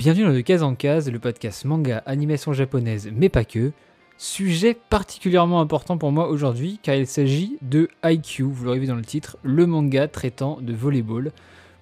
Bienvenue 0.00 0.24
dans 0.24 0.32
le 0.32 0.40
Case 0.40 0.62
en 0.62 0.74
Case, 0.74 1.10
le 1.10 1.18
podcast 1.18 1.66
manga 1.66 2.02
animation 2.06 2.54
japonaise, 2.54 3.10
mais 3.14 3.28
pas 3.28 3.44
que. 3.44 3.72
Sujet 4.16 4.72
particulièrement 4.72 5.60
important 5.60 5.98
pour 5.98 6.10
moi 6.10 6.28
aujourd'hui 6.28 6.80
car 6.82 6.94
il 6.94 7.06
s'agit 7.06 7.58
de 7.60 7.90
IQ, 8.02 8.44
vous 8.44 8.64
l'aurez 8.64 8.78
vu 8.78 8.86
dans 8.86 8.94
le 8.94 9.04
titre, 9.04 9.36
le 9.42 9.66
manga 9.66 10.08
traitant 10.08 10.56
de 10.62 10.72
volleyball. 10.72 11.32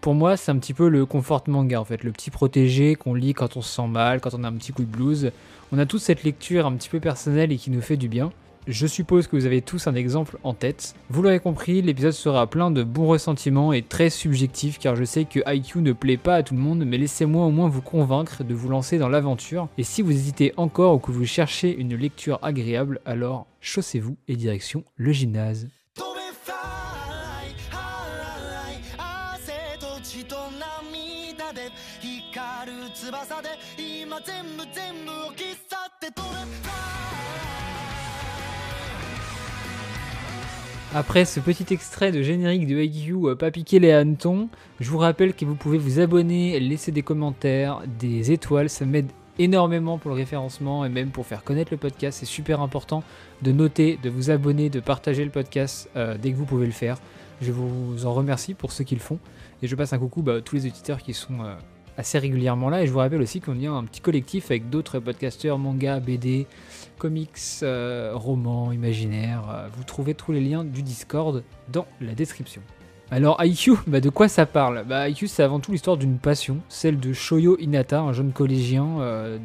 Pour 0.00 0.14
moi, 0.14 0.36
c'est 0.36 0.50
un 0.50 0.58
petit 0.58 0.74
peu 0.74 0.88
le 0.88 1.06
confort 1.06 1.44
manga 1.46 1.80
en 1.80 1.84
fait, 1.84 2.02
le 2.02 2.10
petit 2.10 2.32
protégé 2.32 2.96
qu'on 2.96 3.14
lit 3.14 3.34
quand 3.34 3.56
on 3.56 3.62
se 3.62 3.72
sent 3.72 3.86
mal, 3.86 4.20
quand 4.20 4.34
on 4.34 4.42
a 4.42 4.48
un 4.48 4.54
petit 4.54 4.72
coup 4.72 4.82
de 4.82 4.90
blues. 4.90 5.30
On 5.70 5.78
a 5.78 5.86
toute 5.86 6.00
cette 6.00 6.24
lecture 6.24 6.66
un 6.66 6.72
petit 6.72 6.88
peu 6.88 6.98
personnelle 6.98 7.52
et 7.52 7.56
qui 7.56 7.70
nous 7.70 7.82
fait 7.82 7.96
du 7.96 8.08
bien. 8.08 8.32
Je 8.68 8.86
suppose 8.86 9.26
que 9.26 9.34
vous 9.34 9.46
avez 9.46 9.62
tous 9.62 9.86
un 9.86 9.94
exemple 9.94 10.36
en 10.44 10.52
tête. 10.52 10.94
Vous 11.08 11.22
l'aurez 11.22 11.40
compris, 11.40 11.80
l'épisode 11.80 12.12
sera 12.12 12.46
plein 12.46 12.70
de 12.70 12.82
bons 12.82 13.06
ressentiments 13.06 13.72
et 13.72 13.80
très 13.80 14.10
subjectif 14.10 14.78
car 14.78 14.94
je 14.94 15.04
sais 15.04 15.24
que 15.24 15.40
IQ 15.46 15.78
ne 15.78 15.94
plaît 15.94 16.18
pas 16.18 16.34
à 16.34 16.42
tout 16.42 16.52
le 16.52 16.60
monde, 16.60 16.84
mais 16.84 16.98
laissez-moi 16.98 17.46
au 17.46 17.50
moins 17.50 17.70
vous 17.70 17.80
convaincre 17.80 18.44
de 18.44 18.52
vous 18.54 18.68
lancer 18.68 18.98
dans 18.98 19.08
l'aventure. 19.08 19.68
Et 19.78 19.84
si 19.84 20.02
vous 20.02 20.12
hésitez 20.12 20.52
encore 20.58 20.96
ou 20.96 20.98
que 20.98 21.10
vous 21.10 21.24
cherchez 21.24 21.74
une 21.74 21.96
lecture 21.96 22.38
agréable, 22.42 23.00
alors 23.06 23.46
chaussez-vous 23.62 24.18
et 24.28 24.36
direction 24.36 24.84
le 24.96 25.12
gymnase. 25.12 25.66
Après 40.94 41.26
ce 41.26 41.38
petit 41.38 41.66
extrait 41.72 42.12
de 42.12 42.22
générique 42.22 42.66
de 42.66 42.80
IQ 42.80 43.14
euh, 43.24 43.34
pas 43.34 43.50
piquer 43.50 43.78
les 43.78 43.92
hannetons, 43.92 44.48
je 44.80 44.90
vous 44.90 44.96
rappelle 44.96 45.34
que 45.34 45.44
vous 45.44 45.54
pouvez 45.54 45.76
vous 45.76 46.00
abonner, 46.00 46.58
laisser 46.60 46.92
des 46.92 47.02
commentaires, 47.02 47.82
des 47.98 48.32
étoiles, 48.32 48.70
ça 48.70 48.86
m'aide 48.86 49.10
énormément 49.38 49.98
pour 49.98 50.10
le 50.10 50.16
référencement 50.16 50.86
et 50.86 50.88
même 50.88 51.10
pour 51.10 51.26
faire 51.26 51.44
connaître 51.44 51.72
le 51.72 51.76
podcast. 51.76 52.18
C'est 52.20 52.26
super 52.26 52.62
important 52.62 53.02
de 53.42 53.52
noter, 53.52 53.98
de 54.02 54.08
vous 54.08 54.30
abonner, 54.30 54.70
de 54.70 54.80
partager 54.80 55.24
le 55.24 55.30
podcast 55.30 55.90
euh, 55.96 56.16
dès 56.20 56.32
que 56.32 56.36
vous 56.36 56.46
pouvez 56.46 56.66
le 56.66 56.72
faire. 56.72 56.96
Je 57.42 57.52
vous 57.52 58.06
en 58.06 58.14
remercie 58.14 58.54
pour 58.54 58.72
ceux 58.72 58.84
qui 58.84 58.94
le 58.94 59.00
font. 59.00 59.18
Et 59.62 59.68
je 59.68 59.76
passe 59.76 59.92
un 59.92 59.98
coucou 59.98 60.22
bah, 60.22 60.36
à 60.36 60.40
tous 60.40 60.56
les 60.56 60.66
auditeurs 60.66 61.02
qui 61.02 61.12
sont 61.12 61.44
euh, 61.44 61.54
assez 61.98 62.18
régulièrement 62.18 62.70
là. 62.70 62.82
Et 62.82 62.86
je 62.86 62.92
vous 62.92 63.00
rappelle 63.00 63.20
aussi 63.20 63.40
qu'on 63.40 63.60
est 63.60 63.66
un 63.66 63.84
petit 63.84 64.00
collectif 64.00 64.50
avec 64.50 64.70
d'autres 64.70 65.00
podcasteurs, 65.00 65.58
manga, 65.58 66.00
BD, 66.00 66.46
comics, 66.96 67.36
euh, 67.62 68.12
romans, 68.14 68.72
imaginaires. 68.72 69.42
Euh, 69.50 69.68
vous 69.76 69.84
trouvez 69.84 70.14
tous 70.14 70.32
les 70.32 70.40
liens 70.40 70.64
du 70.64 70.82
Discord 70.82 71.42
dans 71.70 71.86
la 72.00 72.14
description. 72.14 72.62
Alors 73.10 73.42
IQ, 73.42 73.72
bah 73.86 74.00
de 74.00 74.08
quoi 74.08 74.28
ça 74.28 74.46
parle? 74.46 74.84
Bah 74.88 75.08
IQ 75.08 75.26
c'est 75.26 75.42
avant 75.42 75.60
tout 75.60 75.72
l'histoire 75.72 75.96
d'une 75.96 76.18
passion, 76.18 76.58
celle 76.68 76.98
de 76.98 77.12
Shoyo 77.12 77.58
Inata, 77.58 78.00
un 78.00 78.12
jeune 78.12 78.32
collégien 78.32 79.00
euh, 79.00 79.38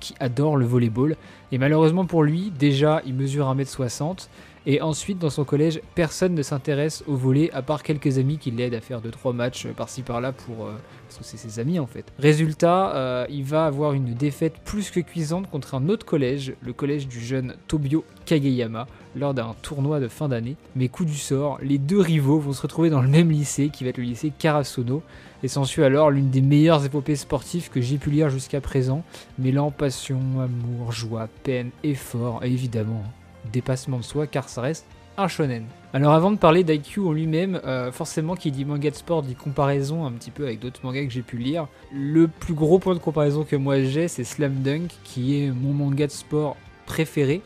qui 0.00 0.14
adore 0.20 0.56
le 0.56 0.64
volleyball. 0.64 1.16
Et 1.50 1.58
malheureusement 1.58 2.06
pour 2.06 2.22
lui, 2.22 2.52
déjà 2.56 3.02
il 3.04 3.14
mesure 3.14 3.52
1m60 3.52 4.28
et 4.66 4.80
ensuite 4.80 5.18
dans 5.18 5.30
son 5.30 5.44
collège, 5.44 5.80
personne 5.94 6.34
ne 6.34 6.42
s'intéresse 6.42 7.04
au 7.06 7.14
volley 7.14 7.50
à 7.52 7.62
part 7.62 7.84
quelques 7.84 8.18
amis 8.18 8.36
qui 8.36 8.50
l'aident 8.50 8.74
à 8.74 8.80
faire 8.80 9.00
2-3 9.00 9.32
matchs 9.32 9.66
euh, 9.66 9.72
par-ci 9.72 10.02
par-là 10.02 10.32
pour... 10.32 10.66
euh, 10.66 10.72
parce 11.06 11.18
que 11.18 11.24
c'est 11.24 11.36
ses 11.36 11.60
amis 11.60 11.78
en 11.78 11.86
fait. 11.86 12.12
Résultat, 12.18 12.96
euh, 12.96 13.26
il 13.30 13.44
va 13.44 13.66
avoir 13.66 13.92
une 13.92 14.14
défaite 14.14 14.54
plus 14.64 14.90
que 14.90 14.98
cuisante 14.98 15.48
contre 15.48 15.76
un 15.76 15.88
autre 15.88 16.04
collège, 16.04 16.54
le 16.62 16.72
collège 16.72 17.06
du 17.06 17.20
jeune 17.20 17.54
Tobio 17.68 18.04
Kageyama, 18.24 18.88
lors 19.14 19.34
d'un 19.34 19.54
tournoi 19.62 20.00
de 20.00 20.08
fin 20.08 20.28
d'année. 20.28 20.56
Mais 20.74 20.88
coup 20.88 21.04
du 21.04 21.14
sort, 21.14 21.58
les 21.62 21.78
deux 21.78 22.00
rivaux 22.00 22.40
vont 22.40 22.52
se 22.52 22.62
retrouver 22.62 22.90
dans 22.90 23.02
le 23.02 23.08
même 23.08 23.30
lycée, 23.30 23.70
qui 23.72 23.84
va 23.84 23.90
être 23.90 23.98
le 23.98 24.02
lycée 24.04 24.32
Karasuno, 24.36 25.00
et 25.44 25.48
s'ensuit 25.48 25.84
alors 25.84 26.10
l'une 26.10 26.30
des 26.30 26.42
meilleures 26.42 26.84
épopées 26.84 27.14
sportives 27.14 27.70
que 27.70 27.80
j'ai 27.80 27.98
pu 27.98 28.10
lire 28.10 28.30
jusqu'à 28.30 28.60
présent, 28.60 29.04
mêlant 29.38 29.70
passion, 29.70 30.18
amour, 30.40 30.90
joie, 30.90 31.28
peine, 31.44 31.70
effort, 31.84 32.42
évidemment 32.42 33.04
dépassement 33.52 33.98
de 33.98 34.04
soi, 34.04 34.26
car 34.26 34.48
ça 34.48 34.60
reste 34.60 34.86
un 35.18 35.28
shonen. 35.28 35.64
Alors 35.92 36.12
avant 36.12 36.30
de 36.30 36.36
parler 36.36 36.62
d'IQ 36.62 37.00
en 37.00 37.12
lui-même, 37.12 37.60
euh, 37.64 37.90
forcément 37.90 38.34
qui 38.34 38.50
dit 38.50 38.64
manga 38.64 38.90
de 38.90 38.94
sport 38.94 39.22
dit 39.22 39.34
comparaison 39.34 40.04
un 40.04 40.12
petit 40.12 40.30
peu 40.30 40.44
avec 40.44 40.60
d'autres 40.60 40.80
mangas 40.84 41.04
que 41.04 41.10
j'ai 41.10 41.22
pu 41.22 41.38
lire. 41.38 41.68
Le 41.92 42.28
plus 42.28 42.54
gros 42.54 42.78
point 42.78 42.94
de 42.94 43.00
comparaison 43.00 43.44
que 43.44 43.56
moi 43.56 43.80
j'ai, 43.82 44.08
c'est 44.08 44.24
Slam 44.24 44.62
Dunk, 44.62 44.90
qui 45.04 45.42
est 45.42 45.50
mon 45.50 45.72
manga 45.72 46.06
de 46.06 46.12
sport 46.12 46.56
préféré. 46.84 47.42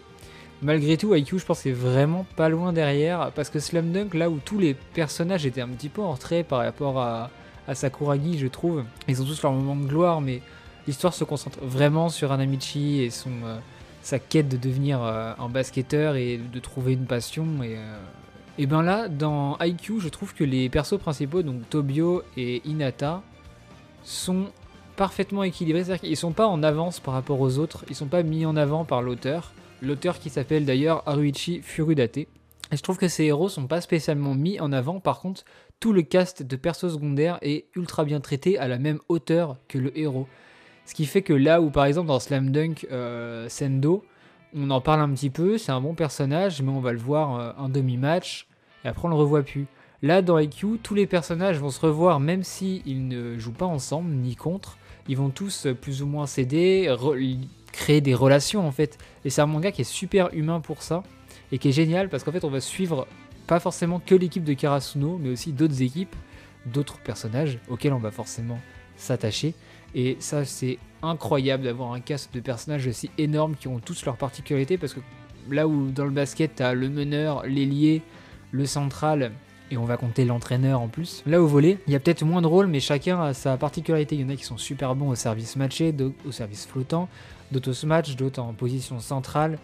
Malgré 0.63 0.99
tout, 0.99 1.15
IQ, 1.15 1.39
je 1.39 1.47
pense, 1.47 1.61
c'est 1.61 1.73
vraiment 1.73 2.27
pas 2.37 2.51
loin 2.51 2.73
derrière, 2.73 3.33
parce 3.35 3.49
que 3.49 3.61
Slam 3.61 3.93
Dunk, 3.93 4.15
là 4.15 4.29
où 4.29 4.41
tous 4.45 4.59
les 4.59 4.75
personnages 4.75 5.47
étaient 5.47 5.63
un 5.63 5.69
petit 5.69 5.89
peu 5.89 6.03
en 6.03 6.13
retrait 6.13 6.43
par 6.43 6.59
rapport 6.59 7.01
à, 7.01 7.31
à 7.67 7.75
Sakuragi, 7.75 8.39
je 8.39 8.47
trouve, 8.47 8.85
ils 9.09 9.23
ont 9.23 9.25
tous 9.25 9.43
leur 9.43 9.53
moment 9.53 9.77
de 9.77 9.89
gloire, 9.89 10.21
mais 10.21 10.43
l'histoire 10.87 11.15
se 11.15 11.25
concentre 11.25 11.61
vraiment 11.63 12.11
sur 12.11 12.31
Anamichi 12.31 13.01
et 13.01 13.11
son, 13.11 13.31
euh, 13.45 13.59
sa 14.03 14.19
quête 14.19 14.49
de 14.49 14.57
devenir 14.57 15.03
euh, 15.03 15.33
un 15.39 15.49
basketteur 15.49 16.17
et 16.17 16.39
de 16.39 16.59
trouver 16.61 16.95
une 16.95 17.07
passion. 17.07 17.47
Et, 17.63 17.77
euh, 17.77 17.99
et 18.59 18.67
ben 18.67 18.83
là, 18.83 19.09
dans 19.09 19.59
IQ, 19.61 20.01
je 20.01 20.09
trouve 20.09 20.35
que 20.35 20.45
les 20.45 20.69
persos 20.69 20.99
principaux, 20.99 21.43
donc 21.43 21.69
Tobio 21.69 22.23
et 22.37 22.63
Hinata, 22.65 23.23
sont 24.03 24.47
parfaitement 24.97 25.43
équilibrés. 25.43 25.85
C'est-à-dire 25.85 26.09
qu'ils 26.09 26.17
sont 26.17 26.33
pas 26.33 26.47
en 26.47 26.63
avance 26.63 27.01
par 27.01 27.15
rapport 27.15 27.41
aux 27.41 27.59
autres, 27.59 27.85
ils 27.89 27.97
sont 27.97 28.07
pas 28.07 28.23
mis 28.23 28.45
en 28.47 28.57
avant 28.57 28.85
par 28.85 29.03
l'auteur. 29.03 29.53
L'auteur 29.83 30.19
qui 30.19 30.29
s'appelle 30.29 30.67
d'ailleurs 30.67 31.03
Haruichi 31.07 31.63
Furudate. 31.63 32.19
Et 32.73 32.77
je 32.77 32.83
trouve 32.83 32.99
que 32.99 33.09
ces 33.09 33.25
héros 33.25 33.49
sont 33.49 33.67
pas 33.67 33.81
spécialement 33.81 34.35
mis 34.35 34.61
en 34.61 34.73
avant. 34.73 35.01
Par 35.01 35.21
contre, 35.21 35.45
tout 35.81 35.93
le 35.93 36.03
cast 36.03 36.43
de 36.43 36.57
persos 36.57 36.93
secondaires 36.93 37.39
est 37.43 37.67
ultra 37.75 38.05
bien 38.05 38.21
traité 38.21 38.59
à 38.59 38.69
la 38.69 38.79
même 38.79 39.01
hauteur 39.09 39.57
que 39.69 39.79
le 39.79 39.99
héros. 39.99 40.29
Ce 40.91 40.95
qui 40.97 41.07
fait 41.07 41.23
que 41.23 41.33
là 41.33 41.63
où 41.63 41.71
par 41.71 41.85
exemple 41.85 42.09
dans 42.09 42.19
Slam 42.19 42.51
Dunk 42.51 42.85
euh, 42.91 43.49
Sendo, 43.49 44.05
on 44.57 44.71
en 44.71 44.81
parle 44.81 44.99
un 44.99 45.11
petit 45.11 45.31
peu, 45.31 45.57
c'est 45.57 45.71
un 45.71 45.81
bon 45.81 45.95
personnage, 45.95 46.63
mais 46.63 46.73
on 46.73 46.81
va 46.81 46.91
le 46.91 46.99
voir 46.99 47.37
euh, 47.37 47.53
un 47.59 47.69
demi-match, 47.69 48.49
et 48.85 48.89
après 48.89 49.07
on 49.07 49.11
le 49.11 49.15
revoit 49.15 49.45
plus. 49.45 49.69
Là 50.03 50.21
dans 50.21 50.37
IQ, 50.37 50.81
tous 50.83 50.97
les 50.97 51.07
personnages 51.07 51.59
vont 51.59 51.71
se 51.71 51.79
revoir 51.79 52.19
même 52.19 52.43
si 52.43 52.83
ils 52.87 53.07
ne 53.07 53.39
jouent 53.39 53.53
pas 53.53 53.67
ensemble 53.67 54.11
ni 54.11 54.35
contre. 54.35 54.79
Ils 55.07 55.17
vont 55.17 55.31
tous 55.31 55.67
euh, 55.67 55.75
plus 55.75 56.03
ou 56.03 56.07
moins 56.07 56.27
s'aider, 56.27 56.93
créer 57.71 58.01
des 58.01 58.15
relations 58.17 58.67
en 58.67 58.73
fait. 58.73 58.99
Et 59.25 59.31
c'est 59.31 59.43
un 59.43 59.47
manga 59.47 59.71
qui 59.71 59.83
est 59.83 59.85
super 59.85 60.35
humain 60.35 60.59
pour 60.59 60.83
ça 60.83 61.05
et 61.53 61.59
qui 61.59 61.69
est 61.69 61.73
génial 61.73 62.09
parce 62.09 62.25
qu'en 62.25 62.33
fait 62.33 62.43
on 62.43 62.51
va 62.51 62.61
suivre 62.61 63.07
pas 63.47 63.61
forcément 63.61 64.01
que 64.05 64.17
l'équipe 64.17 64.43
de 64.43 64.55
Karasuno, 64.55 65.19
mais 65.23 65.29
aussi 65.29 65.53
d'autres 65.53 65.83
équipes, 65.83 66.17
d'autres 66.67 66.99
personnages 66.99 67.61
auxquels 67.69 67.93
on 67.93 68.01
va 68.01 68.11
forcément 68.11 68.59
s'attacher. 68.97 69.55
Et 69.95 70.17
ça, 70.21 70.45
c'est 70.45 70.79
incroyable 71.03 71.65
d'avoir 71.65 71.93
un 71.93 72.01
cast 72.01 72.33
de 72.35 72.41
personnages 72.41 72.87
aussi 72.87 73.11
énormes 73.19 73.57
qui 73.57 73.69
ont 73.69 73.79
tous 73.81 74.05
leurs 74.05 74.17
particularités 74.17 74.79
parce 74.79 74.95
que 74.95 75.01
là 75.51 75.67
où 75.67 75.91
dans 75.91 76.05
le 76.05 76.11
basket, 76.11 76.57
t'as 76.57 76.75
le 76.75 76.89
meneur, 76.89 77.45
l'ailier, 77.47 78.03
le 78.53 78.67
central 78.67 79.33
et 79.71 79.77
on 79.77 79.85
va 79.85 79.97
compter 79.97 80.25
l'entraîneur 80.25 80.81
en 80.81 80.89
plus. 80.89 81.23
Là 81.27 81.41
au 81.41 81.47
volet, 81.47 81.79
il 81.87 81.93
y 81.93 81.97
a 81.97 82.01
peut-être 82.01 82.25
moins 82.25 82.43
de 82.43 82.47
rôles, 82.47 82.67
mais 82.67 82.81
chacun 82.81 83.21
a 83.23 83.35
sa 83.35 83.57
particularité. 83.57 84.17
Il 84.17 84.23
y 84.23 84.25
en 84.25 84.29
a 84.29 84.37
qui 84.37 84.45
sont 84.45 84.59
super 84.59 84.95
bons 84.95 85.09
au 85.09 85.15
service 85.15 85.57
matché, 85.57 85.95
au 86.27 86.33
service 86.33 86.67
flottant, 86.67 87.09
d'autres 87.53 87.71
au 87.71 87.75
smash, 87.75 88.17
d'autres 88.17 88.41
en 88.43 88.53
position 88.53 88.99
centrale, 89.01 89.59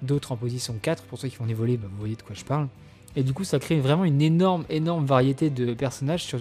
d'autres 0.00 0.32
en 0.32 0.36
position 0.36 0.74
4. 0.80 1.04
Pour 1.04 1.18
ceux 1.18 1.28
qui 1.28 1.36
font 1.36 1.46
des 1.46 1.54
volets, 1.54 1.76
bah, 1.76 1.86
vous 1.90 1.98
voyez 1.98 2.16
de 2.16 2.22
quoi 2.22 2.34
je 2.34 2.44
parle. 2.44 2.68
Et 3.14 3.22
du 3.22 3.34
coup, 3.34 3.44
ça 3.44 3.58
crée 3.58 3.78
vraiment 3.78 4.04
une 4.04 4.22
énorme, 4.22 4.64
énorme 4.70 5.04
variété 5.04 5.50
de 5.50 5.74
personnages. 5.74 6.24
Sur- 6.24 6.40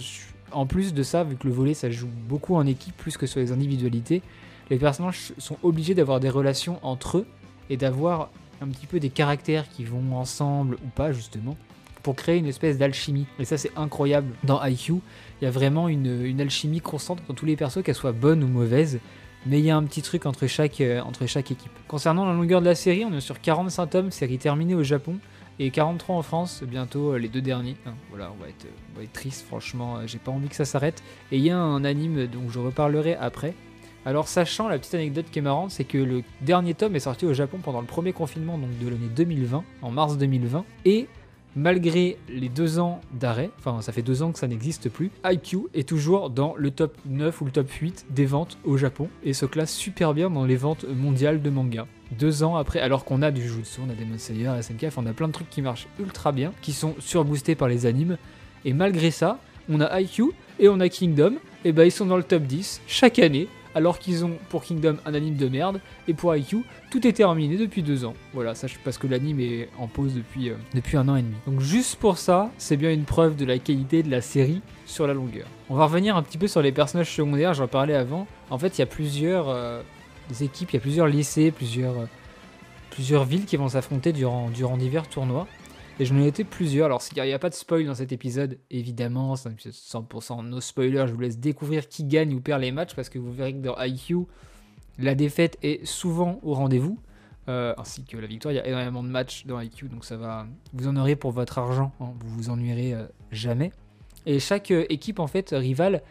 En 0.52 0.66
plus 0.66 0.94
de 0.94 1.04
ça, 1.04 1.24
vu 1.24 1.36
que 1.36 1.48
le 1.48 1.54
volet, 1.54 1.74
ça 1.74 1.90
joue 1.90 2.10
beaucoup 2.28 2.56
en 2.56 2.66
équipe 2.66 2.96
plus 2.98 3.18
que 3.18 3.26
sur 3.26 3.40
les 3.40 3.52
individualités, 3.52 4.22
les 4.70 4.78
personnages 4.78 5.34
sont 5.38 5.58
obligés 5.64 5.94
d'avoir 5.94 6.20
des 6.20 6.30
relations 6.30 6.80
entre 6.82 7.20
eux 7.20 7.28
et 7.70 7.78
d'avoir 7.78 8.30
un 8.62 8.68
petit 8.68 8.88
peu 8.88 9.00
des 9.00 9.10
caractères 9.10 9.68
qui 9.70 9.84
vont 9.84 10.16
ensemble 10.16 10.76
ou 10.76 10.88
pas, 10.96 11.12
justement, 11.12 11.58
pour 12.04 12.16
créer 12.16 12.38
une 12.38 12.48
espèce 12.48 12.78
d'alchimie. 12.78 13.26
Et 13.40 13.46
ça, 13.46 13.58
c'est 13.58 13.72
incroyable. 13.76 14.34
Dans 14.44 14.64
IQ, 14.64 14.94
il 15.42 15.46
y 15.46 15.48
a 15.48 15.52
vraiment 15.52 15.88
une, 15.88 16.40
alchimie 16.40 16.82
constante 16.82 17.20
dans 17.28 17.34
tous 17.34 17.46
les 17.46 17.56
persos, 17.56 17.84
qu'elles 17.84 17.96
soient 17.96 18.12
bonnes 18.12 18.44
ou 18.44 18.48
mauvaises. 18.48 19.00
Mais 19.46 19.60
il 19.60 19.66
y 19.66 19.72
a 19.72 19.76
un 19.76 19.84
petit 19.84 20.04
truc 20.04 20.28
entre 20.28 20.46
chaque, 20.46 20.82
euh, 20.82 21.02
entre 21.02 21.26
chaque 21.26 21.50
équipe. 21.50 21.72
Concernant 21.88 22.26
la 22.26 22.34
longueur 22.34 22.62
de 22.62 22.68
la 22.68 22.76
série, 22.76 23.04
on 23.06 23.14
est 23.14 23.22
sur 23.22 23.42
45 23.42 23.88
tomes, 23.88 24.12
série 24.12 24.38
terminée 24.38 24.76
au 24.76 24.84
Japon, 24.84 25.16
et 25.62 25.70
43 25.70 26.16
en 26.16 26.22
France, 26.24 26.64
bientôt 26.64 27.14
euh, 27.14 27.18
les 27.18 27.28
deux 27.28 27.42
derniers. 27.42 27.76
Hein, 27.86 27.94
voilà, 28.10 28.32
on 28.36 28.42
va 28.42 28.50
être, 28.50 28.66
on 28.94 28.98
va 28.98 29.04
être 29.04 29.14
triste, 29.14 29.46
franchement, 29.46 29.98
euh, 29.98 30.08
j'ai 30.08 30.18
pas 30.18 30.32
envie 30.32 30.50
que 30.50 30.56
ça 30.56 30.66
s'arrête. 30.66 31.04
Et 31.32 31.38
il 31.38 31.44
y 31.44 31.52
a 31.52 31.58
un 31.58 31.84
anime 31.84 32.26
dont 32.26 32.50
je 32.50 32.58
reparlerai 32.58 33.14
après. 33.14 33.54
Alors, 34.04 34.28
sachant 34.28 34.68
la 34.68 34.80
petite 34.80 34.96
anecdote 34.96 35.28
qui 35.32 35.38
est 35.38 35.44
marrante, 35.44 35.70
c'est 35.70 35.84
que 35.84 36.00
le 36.00 36.24
dernier 36.42 36.74
tome 36.74 36.96
est 36.96 37.02
sorti 37.02 37.28
au 37.28 37.34
Japon 37.34 37.60
pendant 37.62 37.80
le 37.80 37.86
premier 37.86 38.12
confinement 38.12 38.58
donc 38.58 38.76
de 38.80 38.90
l'année 38.90 39.10
2020, 39.16 39.64
en 39.84 39.92
mars 39.92 40.18
2020, 40.18 40.66
et 40.86 41.08
malgré 41.56 42.18
les 42.30 42.50
deux 42.50 42.80
ans 42.80 43.02
d'arrêt, 43.14 43.50
enfin 43.60 43.82
ça 43.82 43.92
fait 43.92 44.02
deux 44.02 44.24
ans 44.24 44.32
que 44.32 44.40
ça 44.40 44.48
n'existe 44.48 44.90
plus, 44.90 45.12
IQ 45.26 45.68
est 45.74 45.88
toujours 45.88 46.30
dans 46.30 46.56
le 46.56 46.72
top 46.72 46.98
9 47.06 47.42
ou 47.42 47.46
le 47.46 47.52
top 47.52 47.70
8 47.70 48.06
des 48.10 48.26
ventes 48.26 48.58
au 48.64 48.78
Japon 48.78 49.10
et 49.24 49.34
se 49.34 49.46
classe 49.46 49.74
super 49.74 50.14
bien 50.14 50.30
dans 50.30 50.46
les 50.46 50.56
ventes 50.56 50.86
mondiales 50.88 51.42
de 51.42 51.50
manga. 51.50 51.88
Deux 52.18 52.44
ans 52.44 52.56
après, 52.56 52.80
alors 52.80 53.06
qu'on 53.06 53.22
a 53.22 53.32
du 53.32 53.42
Jutsu, 53.42 53.80
on 53.86 53.90
a 53.90 53.94
Demon 53.94 54.18
Slayer, 54.18 54.62
SNKF, 54.62 54.98
on 54.98 55.06
a 55.06 55.14
plein 55.14 55.28
de 55.28 55.34
trucs 55.34 55.50
qui 55.50 55.62
marchent 55.62 55.88
ultra 56.00 56.32
bien, 56.32 56.52
qui 56.62 56.74
sont 56.74 56.96
surboostés 57.00 57.56
par 57.56 57.70
les 57.70 57.86
animes, 57.86 58.18
et 58.66 58.74
malgré 58.74 59.12
ça, 59.12 59.40
on 59.70 59.80
a 59.80 60.02
IQ 60.02 60.32
et 60.60 60.68
on 60.68 60.80
a 60.80 60.90
Kingdom, 60.90 61.36
et 61.64 61.72
ben 61.72 61.86
ils 61.86 61.92
sont 61.92 62.06
dans 62.06 62.18
le 62.18 62.24
top 62.24 62.44
10 62.44 62.82
chaque 62.88 63.20
année, 63.20 63.48
alors 63.76 64.00
qu'ils 64.00 64.26
ont 64.26 64.38
pour 64.50 64.64
Kingdom 64.64 64.98
un 65.06 65.14
anime 65.14 65.36
de 65.36 65.48
merde, 65.48 65.80
et 66.08 66.14
pour 66.14 66.36
IQ, 66.36 66.64
tout 66.90 67.06
est 67.08 67.14
terminé 67.14 67.58
depuis 67.58 67.84
deux 67.84 68.06
ans. 68.06 68.14
Voilà, 68.34 68.56
ça 68.56 68.68
parce 68.84 68.98
que 68.98 69.08
l'anime 69.08 69.40
est 69.40 69.70
en 69.80 69.88
pause 69.88 70.14
depuis, 70.14 70.50
euh, 70.50 70.56
depuis 70.74 70.98
un 70.98 71.08
an 71.08 71.16
et 71.16 71.22
demi. 71.22 71.36
Donc 71.48 71.62
juste 71.62 71.96
pour 71.96 72.18
ça, 72.18 72.52
c'est 72.58 72.78
bien 72.78 72.92
une 72.92 73.04
preuve 73.04 73.36
de 73.36 73.46
la 73.46 73.58
qualité 73.60 74.04
de 74.04 74.12
la 74.12 74.22
série 74.22 74.62
sur 74.86 75.08
la 75.08 75.14
longueur. 75.14 75.48
On 75.70 75.76
va 75.76 75.86
revenir 75.86 76.16
un 76.16 76.24
petit 76.24 76.38
peu 76.38 76.48
sur 76.48 76.62
les 76.62 76.72
personnages 76.72 77.14
secondaires, 77.14 77.54
j'en 77.54 77.68
parlais 77.68 77.96
avant. 77.96 78.28
En 78.50 78.58
fait, 78.58 78.78
il 78.78 78.80
y 78.80 78.84
a 78.84 78.88
plusieurs 78.88 79.50
euh, 79.50 79.82
équipes, 80.42 80.72
il 80.72 80.76
y 80.76 80.78
a 80.78 80.82
plusieurs 80.82 81.08
lycées, 81.08 81.52
plusieurs, 81.52 81.98
euh, 81.98 82.06
plusieurs 82.90 83.26
villes 83.26 83.46
qui 83.46 83.58
vont 83.58 83.70
s'affronter 83.70 84.12
durant, 84.14 84.50
durant 84.50 84.78
divers 84.78 85.08
tournois. 85.08 85.48
Et 86.02 86.06
j'en 86.06 86.18
ai 86.18 86.26
été 86.26 86.44
plusieurs. 86.44 86.88
Alors, 86.88 87.00
s'il 87.04 87.22
n'y 87.22 87.32
a, 87.32 87.38
pas 87.38 87.52
de 87.52 87.54
spoil 87.54 87.86
dans 87.86 87.94
cet 87.94 88.12
épisode, 88.12 88.58
évidemment, 88.72 89.36
c'est 89.36 89.50
un 89.50 89.52
épisode 89.52 89.74
100% 89.74 90.44
no 90.48 90.60
spoiler. 90.60 91.06
Je 91.06 91.14
vous 91.14 91.22
laisse 91.22 91.38
découvrir 91.38 91.88
qui 91.88 92.06
gagne 92.06 92.34
ou 92.34 92.42
perd 92.42 92.60
les 92.60 92.72
matchs 92.72 92.96
parce 92.96 93.08
que 93.08 93.20
vous 93.20 93.32
verrez 93.32 93.54
que 93.54 93.60
dans 93.60 93.80
IQ, 93.80 94.26
la 94.98 95.14
défaite 95.14 95.60
est 95.62 95.86
souvent 95.86 96.40
au 96.42 96.56
rendez-vous. 96.56 96.98
Euh, 97.50 97.76
ainsi 97.78 98.04
que 98.04 98.18
la 98.18 98.26
victoire. 98.26 98.52
Il 98.52 98.58
y 98.58 98.60
a 98.60 98.66
énormément 98.66 99.04
de 99.04 99.10
matchs 99.10 99.46
dans 99.46 99.60
IQ, 99.60 99.90
donc 99.90 100.04
ça 100.04 100.18
va. 100.18 100.48
Vous 100.74 100.88
en 100.88 100.96
aurez 100.96 101.16
pour 101.16 101.34
votre 101.34 101.60
argent. 101.60 101.92
Hein. 102.00 102.14
vous 102.20 102.30
vous 102.30 102.50
ennuierez 102.50 102.96
euh, 102.96 103.06
jamais. 103.32 103.72
Et 104.26 104.40
chaque 104.40 104.72
euh, 104.72 104.88
équipe, 104.90 105.20
en 105.20 105.28
fait, 105.28 105.52
rivale 105.52 106.02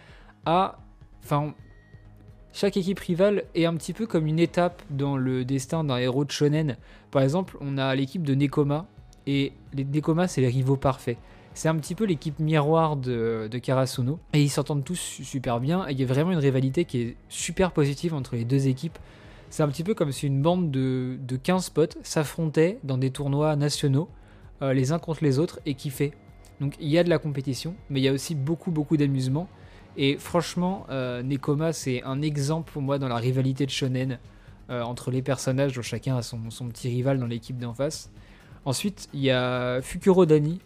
a. 0.46 0.78
Enfin. 1.24 1.52
Chaque 2.52 2.76
équipe 2.76 3.00
rivale 3.00 3.42
est 3.56 3.64
un 3.64 3.74
petit 3.74 3.92
peu 3.92 4.06
comme 4.06 4.28
une 4.28 4.38
étape 4.38 4.82
dans 4.88 5.16
le 5.16 5.44
destin 5.44 5.82
d'un 5.82 5.96
héros 5.96 6.24
de 6.24 6.30
shonen. 6.30 6.76
Par 7.10 7.22
exemple, 7.22 7.56
on 7.60 7.76
a 7.76 7.92
l'équipe 7.96 8.22
de 8.22 8.36
Nekoma 8.36 8.86
et 9.30 9.52
les 9.74 9.84
Nekoma, 9.84 10.26
c'est 10.26 10.40
les 10.40 10.48
rivaux 10.48 10.76
parfaits. 10.76 11.16
C'est 11.54 11.68
un 11.68 11.76
petit 11.76 11.94
peu 11.94 12.04
l'équipe 12.04 12.38
miroir 12.40 12.96
de, 12.96 13.48
de, 13.48 13.58
Karasuno. 13.58 14.18
Et 14.32 14.42
ils 14.42 14.48
s'entendent 14.48 14.84
tous 14.84 14.98
super 15.22 15.60
bien. 15.60 15.86
Et 15.88 15.92
il 15.92 16.00
y 16.00 16.02
a 16.02 16.06
vraiment 16.06 16.32
une 16.32 16.38
rivalité 16.38 16.84
qui 16.84 17.00
est 17.00 17.16
super 17.28 17.70
positive 17.70 18.12
entre 18.12 18.34
les 18.34 18.44
deux 18.44 18.66
équipes. 18.66 18.98
C'est 19.48 19.62
un 19.62 19.68
petit 19.68 19.84
peu 19.84 19.94
comme 19.94 20.10
si 20.10 20.26
une 20.26 20.42
bande 20.42 20.72
de, 20.72 21.16
de 21.20 21.36
15 21.36 21.70
potes 21.70 21.98
s'affrontait 22.02 22.78
dans 22.82 22.98
des 22.98 23.10
tournois 23.10 23.54
nationaux, 23.54 24.08
euh, 24.62 24.72
les 24.72 24.90
uns 24.90 24.98
contre 24.98 25.22
les 25.22 25.38
autres, 25.38 25.60
et 25.64 25.74
kiffaient. 25.74 26.12
Donc 26.60 26.74
il 26.80 26.88
y 26.88 26.98
a 26.98 27.04
de 27.04 27.10
la 27.10 27.18
compétition, 27.18 27.74
mais 27.88 28.00
il 28.00 28.02
y 28.02 28.08
a 28.08 28.12
aussi 28.12 28.34
beaucoup, 28.34 28.72
beaucoup 28.72 28.96
d'amusement. 28.96 29.48
Et 29.96 30.16
franchement, 30.18 30.86
euh, 30.90 31.22
Nekoma, 31.22 31.72
c'est 31.72 32.02
un 32.02 32.20
exemple 32.22 32.72
pour 32.72 32.82
moi 32.82 32.98
dans 32.98 33.08
la 33.08 33.16
rivalité 33.16 33.64
de 33.64 33.70
shonen 33.70 34.18
euh, 34.70 34.82
entre 34.82 35.10
les 35.10 35.22
personnages, 35.22 35.72
dont 35.72 35.82
chacun 35.82 36.16
a 36.16 36.22
son, 36.22 36.50
son 36.50 36.68
petit 36.68 36.88
rival 36.88 37.18
dans 37.18 37.26
l'équipe 37.26 37.58
d'en 37.58 37.74
face. 37.74 38.10
Ensuite, 38.64 39.08
il 39.14 39.20
y 39.20 39.30
a 39.30 39.80
Fukuro 39.82 40.26
Dani 40.26 40.60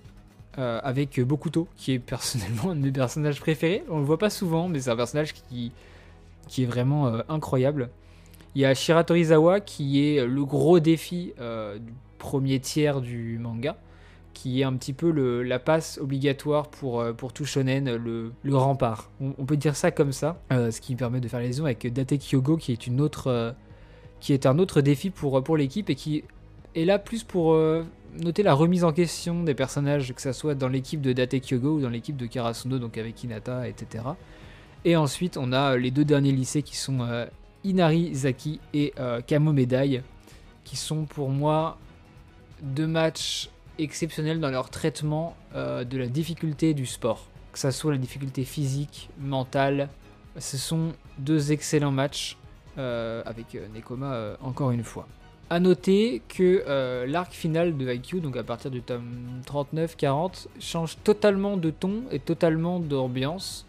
euh, 0.59 0.81
avec 0.83 1.21
Bokuto, 1.21 1.69
qui 1.77 1.93
est 1.93 1.99
personnellement 1.99 2.71
un 2.71 2.77
de 2.77 2.81
mes 2.81 2.93
personnages 2.93 3.41
préférés. 3.41 3.85
On 3.89 3.99
le 3.99 4.05
voit 4.05 4.19
pas 4.19 4.31
souvent, 4.31 4.69
mais 4.69 4.81
c'est 4.81 4.91
un 4.91 4.97
personnage 4.97 5.33
qui, 5.33 5.73
est 6.59 6.65
vraiment 6.65 7.09
euh, 7.09 7.23
incroyable. 7.29 7.91
Il 8.55 8.63
y 8.63 8.65
a 8.65 8.75
Shiratorizawa 8.75 9.61
qui 9.61 10.05
est 10.05 10.25
le 10.25 10.45
gros 10.45 10.79
défi 10.79 11.33
euh, 11.41 11.79
du 11.79 11.93
premier 12.19 12.61
tiers 12.61 13.01
du 13.01 13.39
manga, 13.39 13.77
qui 14.33 14.61
est 14.61 14.65
un 14.65 14.75
petit 14.75 14.93
peu 14.93 15.11
le, 15.11 15.43
la 15.43 15.59
passe 15.59 15.99
obligatoire 15.99 16.69
pour, 16.69 17.05
pour 17.17 17.33
tout 17.33 17.45
shonen, 17.45 17.95
le, 17.97 18.33
rempart. 18.57 19.11
On, 19.21 19.45
peut 19.45 19.57
dire 19.57 19.75
ça 19.75 19.91
comme 19.91 20.13
ça, 20.13 20.41
ce 20.51 20.81
qui 20.81 20.95
permet 20.95 21.21
de 21.21 21.29
faire 21.29 21.41
les 21.41 21.47
liaisons 21.47 21.65
avec 21.65 21.93
Date 21.93 22.15
Kyogo, 22.19 22.57
qui 22.57 22.73
est, 22.73 24.47
un 24.47 24.59
autre 24.59 24.81
défi 24.81 25.11
pour 25.11 25.57
l'équipe 25.57 25.91
et 25.91 25.95
qui 25.97 26.23
et 26.75 26.85
là, 26.85 26.99
plus 26.99 27.23
pour 27.23 27.55
euh, 27.55 27.85
noter 28.21 28.43
la 28.43 28.55
remise 28.55 28.85
en 28.85 28.93
question 28.93 29.43
des 29.45 29.55
personnages, 29.55 30.13
que 30.13 30.21
ce 30.21 30.33
soit 30.33 30.55
dans 30.55 30.69
l'équipe 30.69 31.01
de 31.01 31.13
Date 31.13 31.37
Kyogo 31.41 31.77
ou 31.77 31.81
dans 31.81 31.89
l'équipe 31.89 32.17
de 32.17 32.27
Karasuno, 32.27 32.79
donc 32.79 32.99
avec 32.99 33.23
Hinata, 33.23 33.69
etc. 33.69 34.05
Et 34.85 34.97
ensuite, 34.97 35.37
on 35.37 35.53
a 35.53 35.77
les 35.77 35.91
deux 35.91 36.05
derniers 36.05 36.33
lycées 36.33 36.63
qui 36.63 36.77
sont 36.77 37.01
euh, 37.01 37.27
Inari 37.63 38.15
Zaki 38.15 38.61
et 38.73 38.93
euh, 38.99 39.21
Kamo 39.21 39.53
Medai, 39.53 40.03
qui 40.65 40.77
sont 40.77 41.05
pour 41.05 41.31
moi 41.31 41.79
deux 42.63 42.87
matchs 42.87 43.51
exceptionnels 43.79 44.41
dans 44.41 44.51
leur 44.51 44.71
traitement 44.71 45.37
de 45.53 45.99
la 45.99 46.07
difficulté 46.07 46.75
du 46.75 46.87
sport. 46.87 47.27
Que 47.53 47.59
ce 47.59 47.73
soit 47.73 47.93
la 47.93 47.99
difficulté 47.99 48.45
physique, 48.45 49.11
mentale, 49.19 49.89
ce 50.39 50.57
sont 50.57 50.93
deux 51.19 51.51
excellents 51.51 51.91
matchs 51.91 52.39
avec 52.77 53.59
Nekoma 53.75 54.37
encore 54.41 54.71
une 54.71 54.85
fois. 54.85 55.09
A 55.51 55.61
noter 55.61 56.23
que 56.29 56.65
euh, 56.67 57.07
l'arc 57.07 57.33
final 57.33 57.77
de 57.77 57.93
IQ, 57.93 58.21
donc 58.21 58.37
à 58.37 58.43
partir 58.43 58.71
du 58.71 58.81
tome 58.81 59.41
39-40, 59.47 60.47
change 60.59 60.97
totalement 61.05 61.57
de 61.57 61.71
ton 61.71 62.05
et 62.11 62.19
totalement 62.19 62.81
d'ambiance. 62.81 63.67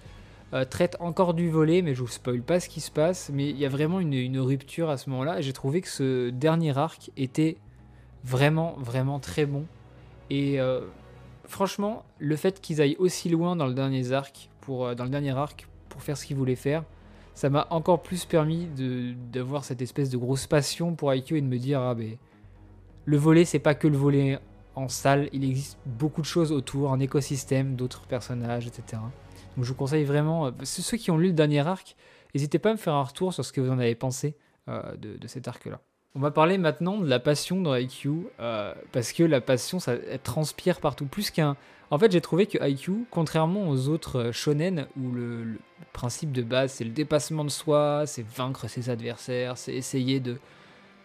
Euh, 0.53 0.63
traite 0.63 0.95
encore 1.01 1.33
du 1.33 1.49
volet, 1.49 1.81
mais 1.81 1.93
je 1.93 1.99
vous 1.99 2.07
spoil 2.07 2.41
pas 2.41 2.61
ce 2.61 2.69
qui 2.69 2.79
se 2.79 2.91
passe. 2.91 3.29
Mais 3.33 3.49
il 3.49 3.57
y 3.57 3.65
a 3.65 3.69
vraiment 3.69 3.99
une, 3.99 4.39
rupture 4.39 4.89
à 4.89 4.97
ce 4.97 5.09
moment-là. 5.09 5.41
J'ai 5.41 5.51
trouvé 5.51 5.81
que 5.81 5.89
ce 5.89 6.29
dernier 6.29 6.77
arc 6.77 7.11
était 7.17 7.57
vraiment, 8.23 8.75
vraiment 8.79 9.19
très 9.19 9.45
bon. 9.45 9.65
Et 10.29 10.61
euh, 10.61 10.79
franchement, 11.45 12.05
le 12.19 12.37
fait 12.37 12.61
qu'ils 12.61 12.81
aillent 12.81 12.95
aussi 12.99 13.27
loin 13.27 13.57
dans 13.57 13.67
le 13.67 13.73
dans 13.73 13.87
le 13.87 15.09
dernier 15.09 15.31
arc, 15.31 15.67
pour 15.89 16.01
faire 16.01 16.17
ce 16.17 16.25
qu'ils 16.25 16.37
voulaient 16.37 16.55
faire, 16.55 16.83
ça 17.35 17.49
m'a 17.49 17.67
encore 17.69 18.01
plus 18.01 18.25
permis 18.25 18.67
d'avoir 19.31 19.63
cette 19.63 19.81
espèce 19.81 20.09
de 20.09 20.17
grosse 20.17 20.47
passion 20.47 20.95
pour 20.95 21.13
IQ 21.13 21.37
et 21.37 21.41
de 21.41 21.47
me 21.47 21.57
dire 21.57 21.81
ah 21.81 21.93
ben 21.93 22.17
le 23.05 23.17
volet 23.17 23.45
c'est 23.45 23.59
pas 23.59 23.75
que 23.75 23.87
le 23.87 23.97
volet 23.97 24.39
en 24.75 24.89
salle, 24.89 25.29
il 25.31 25.43
existe 25.43 25.77
beaucoup 25.85 26.21
de 26.21 26.25
choses 26.25 26.51
autour, 26.51 26.91
un 26.91 26.99
écosystème, 26.99 27.75
d'autres 27.75 28.05
personnages, 28.07 28.67
etc. 28.67 29.01
Donc 29.55 29.63
je 29.63 29.69
vous 29.69 29.75
conseille 29.75 30.03
vraiment, 30.03 30.47
euh, 30.47 30.51
ceux 30.63 30.97
qui 30.97 31.11
ont 31.11 31.17
lu 31.17 31.27
le 31.27 31.33
dernier 31.33 31.65
arc, 31.65 31.95
n'hésitez 32.33 32.59
pas 32.59 32.69
à 32.69 32.73
me 32.73 32.77
faire 32.77 32.93
un 32.93 33.03
retour 33.03 33.33
sur 33.33 33.45
ce 33.45 33.53
que 33.53 33.61
vous 33.61 33.69
en 33.69 33.79
avez 33.79 33.95
pensé 33.95 34.35
euh, 34.67 34.95
de, 34.97 35.27
cet 35.27 35.47
arc-là. 35.47 35.79
On 36.15 36.19
va 36.19 36.31
parler 36.31 36.57
maintenant 36.57 36.97
de 36.97 37.07
la 37.07 37.19
passion 37.19 37.61
dans 37.61 37.75
IQ, 37.75 38.09
euh, 38.39 38.73
parce 38.93 39.11
que 39.11 39.23
la 39.23 39.41
passion, 39.41 39.79
ça 39.79 39.95
transpire 40.23 40.79
partout, 40.79 41.05
plus 41.05 41.29
qu'un 41.29 41.57
en 41.91 41.99
fait, 41.99 42.11
j'ai 42.11 42.21
trouvé 42.21 42.47
que 42.47 42.57
IQ, 42.67 43.05
contrairement 43.11 43.69
aux 43.69 43.89
autres 43.89 44.31
shonen, 44.31 44.87
où 44.99 45.11
le, 45.11 45.59
principe 45.93 46.33
de 46.33 46.41
base 46.41 46.73
c'est 46.73 46.83
le 46.83 46.89
dépassement 46.89 47.45
de 47.45 47.49
soi, 47.49 48.03
c'est 48.05 48.25
vaincre 48.25 48.67
ses 48.67 48.89
adversaires, 48.89 49.57
c'est 49.57 49.73
essayer 49.73 50.19
de, 50.19 50.37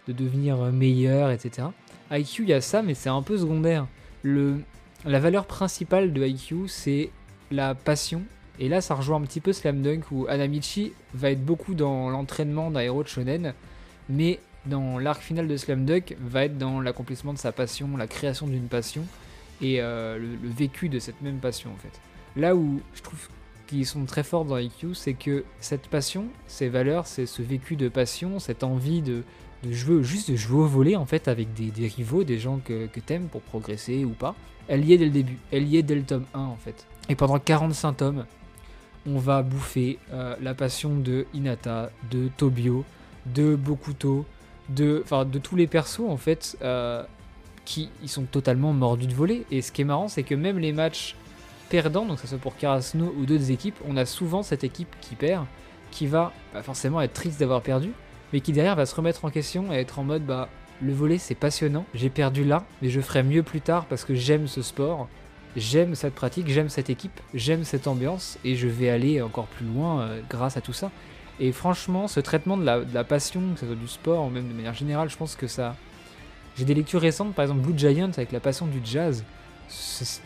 devenir 0.08 0.56
meilleur, 0.72 1.30
etc. 1.30 1.68
IQ, 2.10 2.42
il 2.42 2.48
y 2.48 2.52
a 2.52 2.60
ça, 2.60 2.82
mais 2.82 2.94
c'est 2.94 3.10
un 3.10 3.22
peu 3.22 3.38
secondaire. 3.38 3.86
La 4.24 5.20
valeur 5.20 5.46
principale 5.46 6.12
de 6.12 6.26
IQ, 6.26 6.66
c'est 6.66 7.10
la 7.52 7.76
passion. 7.76 8.22
Et 8.58 8.68
là, 8.68 8.80
ça 8.80 8.96
rejoint 8.96 9.18
un 9.18 9.22
petit 9.22 9.40
peu 9.40 9.52
Slam 9.52 9.82
Dunk, 9.82 10.10
où 10.10 10.26
Anamichi 10.28 10.92
va 11.14 11.30
être 11.30 11.44
beaucoup 11.44 11.74
dans 11.74 12.10
l'entraînement 12.10 12.72
d'un 12.72 12.80
héros 12.80 13.04
de 13.04 13.08
shonen, 13.08 13.54
mais 14.08 14.40
dans 14.66 14.98
l'arc 14.98 15.22
final 15.22 15.48
de 15.48 15.56
Slam 15.56 15.84
Dunk, 15.84 16.16
va 16.20 16.44
être 16.44 16.58
dans 16.58 16.80
l'accomplissement 16.80 17.32
de 17.32 17.38
sa 17.38 17.52
passion, 17.52 17.96
la 17.96 18.06
création 18.06 18.46
d'une 18.46 18.68
passion 18.68 19.04
et 19.60 19.80
euh, 19.80 20.18
le, 20.18 20.48
vécu 20.48 20.88
de 20.88 20.98
cette 20.98 21.20
même 21.22 21.38
passion 21.38 21.70
en 21.72 21.76
fait. 21.76 22.00
Là 22.36 22.54
où 22.54 22.80
je 22.94 23.02
trouve 23.02 23.28
qu'ils 23.66 23.86
sont 23.86 24.04
très 24.04 24.22
forts 24.22 24.44
dans 24.44 24.58
IQ, 24.58 24.94
c'est 24.94 25.14
que 25.14 25.44
cette 25.60 25.88
passion, 25.88 26.26
ces 26.46 26.68
valeurs, 26.68 27.06
c'est 27.06 27.26
ce 27.26 27.42
vécu 27.42 27.76
de 27.76 27.88
passion, 27.88 28.38
cette 28.38 28.64
envie 28.64 29.02
de, 29.02 29.22
de 29.62 29.72
jouer, 29.72 30.02
juste 30.02 30.30
de 30.30 30.36
jouer 30.36 30.62
au 30.62 30.66
volet 30.66 30.96
en 30.96 31.06
fait 31.06 31.28
avec 31.28 31.52
des, 31.54 31.86
rivaux, 31.86 32.24
des 32.24 32.38
gens 32.38 32.60
que, 32.64 32.86
que 32.86 33.00
t'aimes 33.00 33.28
pour 33.28 33.42
progresser 33.42 34.04
ou 34.04 34.10
pas. 34.10 34.34
Elle 34.68 34.84
y 34.84 34.92
est 34.92 34.98
dès 34.98 35.06
le 35.06 35.10
début, 35.10 35.38
elle 35.50 35.66
y 35.66 35.76
est 35.78 35.82
dès 35.82 35.94
le 35.94 36.02
tome 36.02 36.26
1 36.34 36.38
en 36.38 36.56
fait. 36.56 36.86
Et 37.08 37.16
pendant 37.16 37.38
45 37.38 37.92
tomes, 37.94 38.24
on 39.06 39.18
va 39.18 39.42
bouffer 39.42 39.98
euh, 40.12 40.36
la 40.40 40.54
passion 40.54 40.96
de 40.96 41.26
Hinata, 41.34 41.90
de 42.10 42.28
Tobio, 42.36 42.84
de 43.26 43.56
Bokuto, 43.56 44.26
de, 44.70 45.04
de 45.24 45.38
tous 45.38 45.56
les 45.56 45.66
persos 45.66 46.08
en 46.08 46.16
fait. 46.16 46.56
Euh, 46.62 47.02
qui 47.64 47.90
ils 48.02 48.08
sont 48.08 48.24
totalement 48.24 48.72
mordus 48.72 49.06
de 49.06 49.14
voler. 49.14 49.44
Et 49.50 49.62
ce 49.62 49.70
qui 49.70 49.82
est 49.82 49.84
marrant, 49.84 50.08
c'est 50.08 50.22
que 50.22 50.34
même 50.34 50.58
les 50.58 50.72
matchs 50.72 51.14
perdants, 51.68 52.04
donc 52.04 52.18
ce 52.18 52.26
soit 52.26 52.38
pour 52.38 52.56
Karasuno 52.56 53.14
ou 53.16 53.26
d'autres 53.26 53.50
équipes, 53.50 53.76
on 53.88 53.96
a 53.96 54.04
souvent 54.04 54.42
cette 54.42 54.64
équipe 54.64 54.94
qui 55.00 55.14
perd, 55.14 55.46
qui 55.90 56.06
va 56.06 56.32
bah, 56.52 56.62
forcément 56.62 57.00
être 57.00 57.12
triste 57.12 57.38
d'avoir 57.38 57.62
perdu, 57.62 57.92
mais 58.32 58.40
qui 58.40 58.52
derrière 58.52 58.74
va 58.74 58.86
se 58.86 58.94
remettre 58.94 59.24
en 59.24 59.30
question 59.30 59.72
et 59.72 59.76
être 59.76 59.98
en 59.98 60.04
mode 60.04 60.24
bah 60.26 60.48
le 60.82 60.92
volet 60.92 61.18
c'est 61.18 61.34
passionnant, 61.34 61.84
j'ai 61.94 62.10
perdu 62.10 62.42
là, 62.42 62.64
mais 62.82 62.88
je 62.88 63.00
ferai 63.00 63.22
mieux 63.22 63.42
plus 63.42 63.60
tard 63.60 63.84
parce 63.84 64.04
que 64.04 64.14
j'aime 64.14 64.48
ce 64.48 64.62
sport, 64.62 65.08
j'aime 65.56 65.94
cette 65.94 66.14
pratique, 66.14 66.48
j'aime 66.48 66.70
cette 66.70 66.90
équipe, 66.90 67.20
j'aime 67.34 67.64
cette 67.64 67.86
ambiance 67.86 68.38
et 68.44 68.56
je 68.56 68.66
vais 68.66 68.88
aller 68.88 69.20
encore 69.20 69.46
plus 69.46 69.66
loin 69.66 70.00
euh, 70.00 70.20
grâce 70.28 70.56
à 70.56 70.60
tout 70.60 70.72
ça. 70.72 70.90
Et 71.40 71.52
franchement, 71.52 72.06
ce 72.06 72.20
traitement 72.20 72.58
de 72.58 72.64
la, 72.64 73.04
passion, 73.04 73.40
que 73.54 73.60
ce 73.60 73.66
soit 73.66 73.74
du 73.74 73.88
sport 73.88 74.26
ou 74.26 74.30
même 74.30 74.46
de 74.46 74.52
manière 74.52 74.74
générale, 74.74 75.08
je 75.08 75.16
pense 75.16 75.36
que 75.36 75.46
ça, 75.46 75.74
j'ai 76.56 76.66
des 76.66 76.74
lectures 76.74 77.00
récentes, 77.00 77.34
par 77.34 77.44
exemple 77.44 77.62
Blue 77.62 77.76
Giant 77.76 78.10
avec 78.10 78.30
la 78.30 78.40
passion 78.40 78.66
du 78.66 78.80
jazz. 78.84 79.24
C'est 79.68 80.20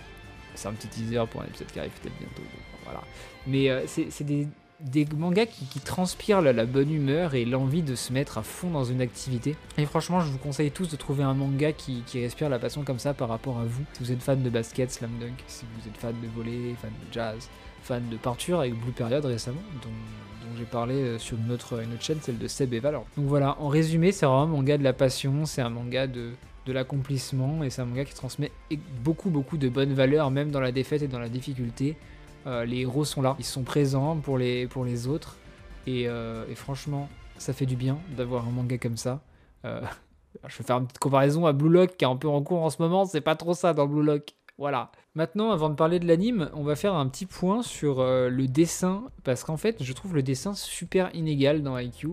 un 0.67 0.73
petit 0.73 0.89
teaser 0.89 1.23
pour 1.31 1.43
un 1.43 1.45
épisode 1.45 1.69
qui 1.69 1.79
arrive 1.79 1.93
peut-être 2.03 2.19
bientôt. 2.19 2.43
voilà. 2.85 3.01
Mais 3.47 3.71
euh, 3.71 3.85
c'est 3.87 4.25
des, 4.25 4.49
mangas 5.17 5.47
qui, 5.47 5.79
transpirent 5.79 6.41
la, 6.41 6.67
bonne 6.67 6.93
humeur 6.93 7.35
et 7.35 7.45
l'envie 7.45 7.83
de 7.83 7.95
se 7.95 8.13
mettre 8.13 8.39
à 8.39 8.43
fond 8.43 8.71
dans 8.71 8.85
une 8.85 9.01
activité. 9.01 9.55
Et 9.79 9.87
franchement, 9.87 10.21
je 10.21 10.33
vous 10.33 10.39
conseille 10.39 10.73
tous 10.73 10.91
de 10.91 10.97
trouver 10.97 11.23
un 11.23 11.35
manga 11.35 11.73
qui, 11.73 12.03
respire 12.15 12.49
la 12.49 12.59
passion 12.59 12.83
comme 12.83 12.99
ça 12.99 13.15
par 13.15 13.29
rapport 13.29 13.61
à 13.61 13.65
vous. 13.65 13.85
Si 13.93 14.03
vous 14.03 14.11
êtes 14.11 14.23
fan 14.23 14.43
de 14.43 14.51
basket, 14.51 14.91
slam 14.91 15.13
dunk, 15.21 15.45
si 15.47 15.65
vous 15.79 15.89
êtes 15.89 15.97
fan 15.97 16.15
de 16.21 16.27
volley, 16.35 16.75
fan 16.83 16.91
de 16.91 17.13
jazz, 17.13 17.49
fan 17.85 18.09
de 18.09 18.17
peinture 18.17 18.59
avec 18.61 18.75
Blue 18.75 18.93
Period 18.93 19.25
récemment, 19.25 19.63
j'ai 20.57 20.65
parlé 20.65 20.95
euh, 20.95 21.19
sur 21.19 21.37
une 21.39 21.51
autre, 21.53 21.83
une 21.83 21.93
autre 21.95 22.03
chaîne, 22.03 22.19
celle 22.21 22.39
de 22.39 22.49
Seb 22.49 22.73
et 22.75 22.81
Valor. 22.81 23.05
Donc 23.17 23.27
voilà, 23.27 23.57
en 23.61 23.69
résumé, 23.69 24.13
c'est 24.13 24.27
vraiment 24.27 24.43
un 24.43 24.47
manga 24.47 24.79
de 24.79 24.85
la 24.85 24.93
passion, 24.93 25.45
c'est 25.47 25.63
un 25.63 25.71
manga 25.71 26.07
de, 26.07 26.31
de 26.67 26.73
l'accomplissement 26.73 27.63
et 27.65 27.71
c'est 27.71 27.83
un 27.83 27.87
manga 27.87 28.05
qui 28.05 28.15
transmet 28.15 28.51
e- 28.73 28.77
beaucoup 29.03 29.31
beaucoup 29.31 29.57
de 29.57 29.69
bonnes 29.69 29.93
valeurs, 29.95 30.31
même 30.31 30.51
dans 30.51 30.61
la 30.61 30.73
défaite 30.73 31.03
et 31.03 31.09
dans 31.09 31.19
la 31.19 31.29
difficulté. 31.29 31.97
Euh, 32.47 32.65
les 32.65 32.81
héros 32.81 33.05
sont 33.05 33.23
là, 33.23 33.37
ils 33.39 33.45
sont 33.45 33.63
présents 33.63 34.17
pour 34.17 34.39
les, 34.39 34.67
pour 34.67 34.85
les 34.85 35.07
autres 35.07 35.37
et, 35.87 36.09
euh, 36.09 36.45
franchement, 36.55 37.09
ça 37.39 37.53
fait 37.53 37.67
du 37.67 37.77
bien 37.77 37.99
d'avoir 38.17 38.47
un 38.47 38.51
manga 38.51 38.79
comme 38.79 38.97
ça. 38.97 39.21
Je 39.65 40.59
vais 40.59 40.65
faire 40.65 40.77
une 40.77 40.87
petite 40.87 40.99
comparaison 40.99 41.47
à 41.47 41.53
Blue 41.53 41.71
Lock 41.71 41.97
qui 41.97 42.05
est 42.05 42.09
un 42.09 42.17
peu 42.17 42.29
en 42.29 42.43
cours 42.43 42.63
en 42.63 42.69
ce 42.71 42.83
moment, 42.83 43.07
c'est 43.07 43.21
pas 43.23 43.37
trop 43.37 43.55
ça 43.55 43.73
dans 43.73 43.87
Blue 43.87 44.03
Lock. 44.05 44.35
Voilà. 44.57 44.93
Maintenant, 45.15 45.51
avant 45.51 45.69
de 45.69 45.75
parler 45.75 45.99
de 45.99 46.07
l'anime, 46.07 46.51
on 46.55 46.63
va 46.63 46.77
faire 46.77 46.95
un 46.95 47.09
petit 47.09 47.27
point 47.27 47.63
sur 47.63 48.01
euh, 48.01 48.29
le 48.29 48.47
dessin, 48.47 49.05
parce 49.25 49.43
qu'en 49.43 49.57
fait, 49.57 49.83
je 49.83 49.93
trouve 49.93 50.15
le 50.15 50.23
dessin 50.23 50.55
super 50.55 51.13
inégal 51.15 51.63
dans 51.63 51.77
IQ, 51.77 52.11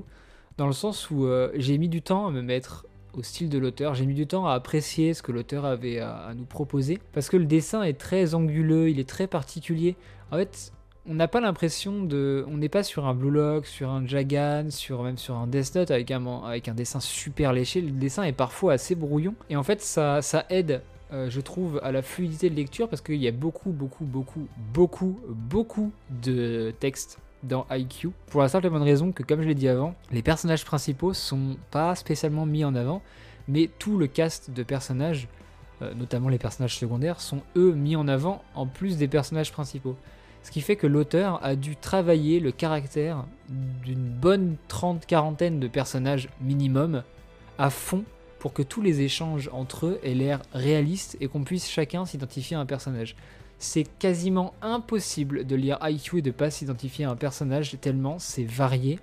dans 0.57 0.67
le 0.67 0.73
sens 0.73 1.11
où 1.11 1.25
euh, 1.25 1.51
j'ai 1.55 1.77
mis 1.77 1.89
du 1.89 2.01
temps 2.01 2.27
à 2.27 2.31
me 2.31 2.41
mettre 2.41 2.87
au 3.13 3.23
style 3.23 3.49
de 3.49 3.59
l'auteur, 3.59 3.93
j'ai 3.93 4.05
mis 4.05 4.13
du 4.13 4.25
temps 4.25 4.47
à 4.47 4.53
apprécier 4.53 5.13
ce 5.13 5.21
que 5.21 5.31
l'auteur 5.31 5.65
avait 5.65 5.99
à, 5.99 6.33
nous 6.35 6.45
proposer, 6.45 6.99
parce 7.13 7.29
que 7.29 7.37
le 7.37 7.45
dessin 7.45 7.83
est 7.83 7.99
très 7.99 8.33
anguleux, 8.33 8.89
il 8.89 8.99
est 8.99 9.09
très 9.09 9.27
particulier. 9.27 9.95
En 10.31 10.37
fait, 10.37 10.71
on 11.05 11.15
n'a 11.15 11.27
pas 11.27 11.41
l'impression 11.41 12.03
de. 12.03 12.45
On 12.47 12.57
n'est 12.57 12.69
pas 12.69 12.83
sur 12.83 13.05
un 13.05 13.13
Blue 13.13 13.31
Lock, 13.31 13.65
sur 13.65 13.89
un 13.89 14.05
Jagan, 14.05 14.69
sur, 14.69 15.03
même 15.03 15.17
sur 15.17 15.35
un 15.35 15.47
Death 15.47 15.75
Note 15.75 15.91
avec 15.91 16.11
un, 16.11 16.25
avec 16.43 16.67
un 16.67 16.73
dessin 16.73 16.99
super 16.99 17.53
léché. 17.53 17.81
Le 17.81 17.91
dessin 17.91 18.23
est 18.23 18.33
parfois 18.33 18.73
assez 18.73 18.95
brouillon. 18.95 19.33
Et 19.49 19.55
en 19.55 19.63
fait, 19.63 19.81
ça, 19.81 20.21
ça 20.21 20.45
aide, 20.49 20.81
euh, 21.13 21.29
je 21.29 21.41
trouve, 21.41 21.79
à 21.83 21.91
la 21.91 22.01
fluidité 22.01 22.49
de 22.49 22.55
lecture 22.55 22.87
parce 22.87 23.01
qu'il 23.01 23.15
y 23.15 23.27
a 23.27 23.31
beaucoup, 23.31 23.71
beaucoup, 23.71 24.05
beaucoup, 24.05 24.47
beaucoup, 24.73 25.19
beaucoup 25.27 25.91
de 26.23 26.73
textes 26.79 27.19
dans 27.43 27.65
IQ. 27.69 28.11
Pour 28.27 28.41
la 28.41 28.47
simple 28.47 28.67
et 28.67 28.69
bonne 28.69 28.81
raison 28.81 29.11
que, 29.11 29.23
comme 29.23 29.41
je 29.41 29.47
l'ai 29.47 29.55
dit 29.55 29.67
avant, 29.67 29.95
les 30.11 30.21
personnages 30.21 30.63
principaux 30.63 31.13
sont 31.13 31.57
pas 31.69 31.95
spécialement 31.95 32.45
mis 32.45 32.63
en 32.63 32.75
avant, 32.75 33.01
mais 33.47 33.69
tout 33.79 33.97
le 33.97 34.07
cast 34.07 34.51
de 34.51 34.63
personnages, 34.63 35.27
euh, 35.81 35.93
notamment 35.95 36.29
les 36.29 36.37
personnages 36.37 36.77
secondaires, 36.77 37.19
sont 37.19 37.41
eux 37.57 37.73
mis 37.73 37.95
en 37.95 38.07
avant 38.07 38.43
en 38.55 38.65
plus 38.65 38.97
des 38.97 39.07
personnages 39.07 39.51
principaux. 39.51 39.97
Ce 40.43 40.51
qui 40.51 40.61
fait 40.61 40.75
que 40.75 40.87
l'auteur 40.87 41.43
a 41.43 41.55
dû 41.55 41.75
travailler 41.75 42.39
le 42.39 42.51
caractère 42.51 43.25
d'une 43.83 44.09
bonne 44.09 44.55
trente 44.67 45.05
quarantaine 45.05 45.59
de 45.59 45.67
personnages 45.67 46.29
minimum 46.41 47.03
à 47.57 47.69
fond 47.69 48.03
pour 48.41 48.53
que 48.53 48.63
tous 48.63 48.81
les 48.81 49.01
échanges 49.01 49.51
entre 49.53 49.85
eux 49.85 49.99
aient 50.01 50.15
l'air 50.15 50.41
réalistes 50.51 51.15
et 51.21 51.27
qu'on 51.27 51.43
puisse 51.43 51.69
chacun 51.69 52.07
s'identifier 52.07 52.57
à 52.57 52.59
un 52.59 52.65
personnage. 52.65 53.15
C'est 53.59 53.83
quasiment 53.99 54.55
impossible 54.63 55.45
de 55.45 55.55
lire 55.55 55.77
IQ 55.83 56.17
et 56.17 56.21
de 56.23 56.31
pas 56.31 56.49
s'identifier 56.49 57.05
à 57.05 57.11
un 57.11 57.15
personnage 57.15 57.77
tellement 57.79 58.17
c'est 58.17 58.43
varié 58.43 58.97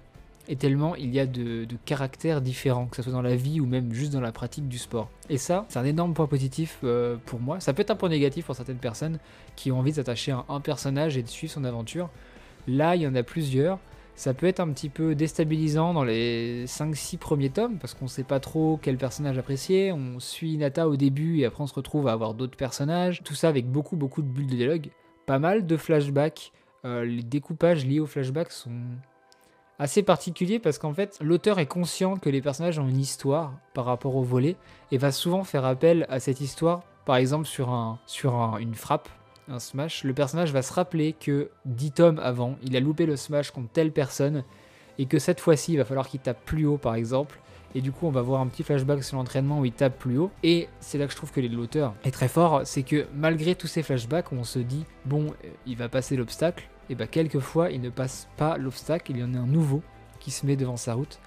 et 0.49 0.57
tellement 0.57 0.97
il 0.97 1.15
y 1.15 1.21
a 1.21 1.27
de, 1.27 1.69
caractères 1.85 2.41
différents, 2.41 2.87
que 2.87 2.97
ce 2.97 3.03
soit 3.03 3.13
dans 3.13 3.23
la 3.23 3.37
vie 3.37 3.61
ou 3.61 3.67
même 3.67 3.93
juste 3.93 4.13
dans 4.13 4.21
la 4.21 4.33
pratique 4.33 4.67
du 4.67 4.77
sport. 4.77 5.09
Et 5.31 5.39
ça, 5.39 5.67
c'est 5.69 5.79
un 5.79 5.85
énorme 5.85 6.15
point 6.15 6.27
positif 6.27 6.79
euh, 6.83 7.17
pour 7.25 7.39
moi. 7.39 7.61
Ça 7.61 7.73
peut 7.73 7.83
être 7.83 7.93
un 7.93 7.97
point 7.97 8.09
négatif 8.09 8.47
pour 8.47 8.57
certaines 8.57 8.79
personnes 8.79 9.21
qui 9.55 9.71
ont 9.71 9.79
envie 9.79 9.93
de 9.93 9.97
s'attacher 9.97 10.33
à 10.33 10.45
un 10.49 10.61
personnage 10.61 11.17
et 11.17 11.23
de 11.23 11.29
suivre 11.29 11.53
son 11.53 11.63
aventure. 11.63 12.11
Là, 12.67 12.97
il 12.97 13.03
y 13.03 13.07
en 13.07 13.15
a 13.15 13.23
plusieurs. 13.23 13.79
Ça 14.19 14.35
peut 14.35 14.47
être 14.47 14.59
un 14.59 14.69
petit 14.73 14.89
peu 14.89 15.15
déstabilisant 15.15 15.95
dans 15.95 16.03
les 16.03 16.65
5-6 16.67 17.19
premiers 17.19 17.51
tomes 17.51 17.79
parce 17.79 17.95
qu'on 17.95 18.09
sait 18.09 18.25
pas 18.25 18.41
trop 18.41 18.77
quel 18.83 18.97
personnage 18.97 19.39
apprécier. 19.39 19.93
On 19.93 20.19
suit 20.19 20.57
Nata 20.57 20.89
au 20.89 20.97
début 20.97 21.39
et 21.39 21.45
après 21.45 21.63
on 21.63 21.69
se 21.69 21.75
retrouve 21.75 22.09
à 22.09 22.13
avoir 22.13 22.35
d'autres 22.35 22.57
personnages. 22.57 23.23
Tout 23.23 23.37
ça 23.37 23.49
avec 23.49 23.71
beaucoup 23.71 23.95
beaucoup 23.95 24.23
de 24.23 24.27
bulles 24.27 24.49
de 24.49 24.57
dialogue. 24.57 24.91
Pas 25.27 25.39
mal 25.39 25.67
de 25.67 25.77
flashbacks. 25.77 26.51
Euh, 26.85 27.05
les 27.05 27.23
découpages 27.23 27.87
liés 27.87 28.01
aux 28.01 28.07
flashbacks 28.07 28.51
sont 28.51 28.73
assez 29.79 30.03
particuliers 30.03 30.59
parce 30.59 30.79
qu'en 30.79 30.93
fait 30.93 31.17
l'auteur 31.21 31.61
est 31.61 31.67
conscient 31.67 32.17
que 32.17 32.29
les 32.29 32.43
personnages 32.43 32.81
ont 32.81 32.89
une 32.89 32.99
histoire 32.99 33.53
par 33.73 33.85
rapport 33.85 34.17
au 34.17 34.23
volet 34.25 34.57
et 34.91 34.99
va 34.99 35.13
souvent 35.13 35.45
faire 35.45 35.65
appel 35.65 36.07
à 36.09 36.19
cette 36.19 36.41
histoire. 36.41 36.83
Par 37.07 37.15
exemple 37.17 37.47
sur, 37.47 37.71
un, 37.71 38.01
sur 38.07 38.35
un- 38.35 38.59
une 38.59 38.75
frappe 38.75 39.09
un 39.49 39.59
smash, 39.59 40.05
le 40.05 40.15
personnage 40.15 40.53
va 40.53 40.63
se 40.63 40.73
rappeler 40.73 41.13
que 41.13 41.51
10 41.65 41.93
tomes 41.93 42.21
avant, 42.23 42.57
il 42.63 42.77
a 42.77 42.81
loupé 42.81 43.07
le 43.07 43.17
smash 43.17 43.51
contre 43.51 43.71
telle 43.71 43.93
personne 43.93 44.45
et 44.99 45.07
que 45.07 45.19
cette 45.19 45.41
fois-ci, 45.41 45.75
il 45.75 45.77
va 45.79 45.85
falloir 45.85 46.09
qu'il 46.09 46.21
tape 46.21 46.45
plus 46.45 46.67
haut 46.67 46.79
par 46.79 46.95
exemple. 46.95 47.39
Et 47.75 47.83
du 47.83 47.93
coup, 47.93 48.07
on 48.07 48.11
va 48.11 48.23
voir 48.23 48.41
un 48.41 48.47
petit 48.47 48.63
flashback 48.63 49.05
sur 49.05 49.19
l'entraînement 49.19 49.61
où 49.61 49.65
il 49.65 49.73
tape 49.73 49.99
plus 49.99 50.17
haut. 50.17 50.31
Et 50.43 50.69
c'est 50.81 50.97
là 50.97 51.05
que 51.05 51.13
je 51.13 51.17
trouve 51.17 51.33
que 51.33 51.41
l'auteur 51.41 51.95
est 52.03 52.11
très 52.11 52.29
fort, 52.29 52.63
c'est 52.65 52.83
que 52.83 53.07
malgré 53.15 53.55
tous 53.55 53.67
ces 53.67 53.83
flashbacks, 53.83 54.33
on 54.33 54.45
se 54.45 54.59
dit, 54.59 54.85
bon, 55.05 55.27
euh, 55.45 55.51
il 55.67 55.77
va 55.77 55.89
passer 55.91 56.17
l'obstacle, 56.17 56.67
et 56.89 56.95
bah 56.95 57.07
quelquefois, 57.07 57.71
il 57.71 57.83
ne 57.83 57.91
passe 57.91 58.29
pas 58.39 58.57
l'obstacle, 58.57 59.13
il 59.13 59.19
y 59.19 59.23
en 59.23 59.35
a 59.35 59.39
un 59.39 59.47
nouveau 59.47 59.83
qui 60.19 60.31
se 60.31 60.47
met 60.47 60.57
devant 60.57 60.79
sa 60.79 60.95
route. 60.95 61.19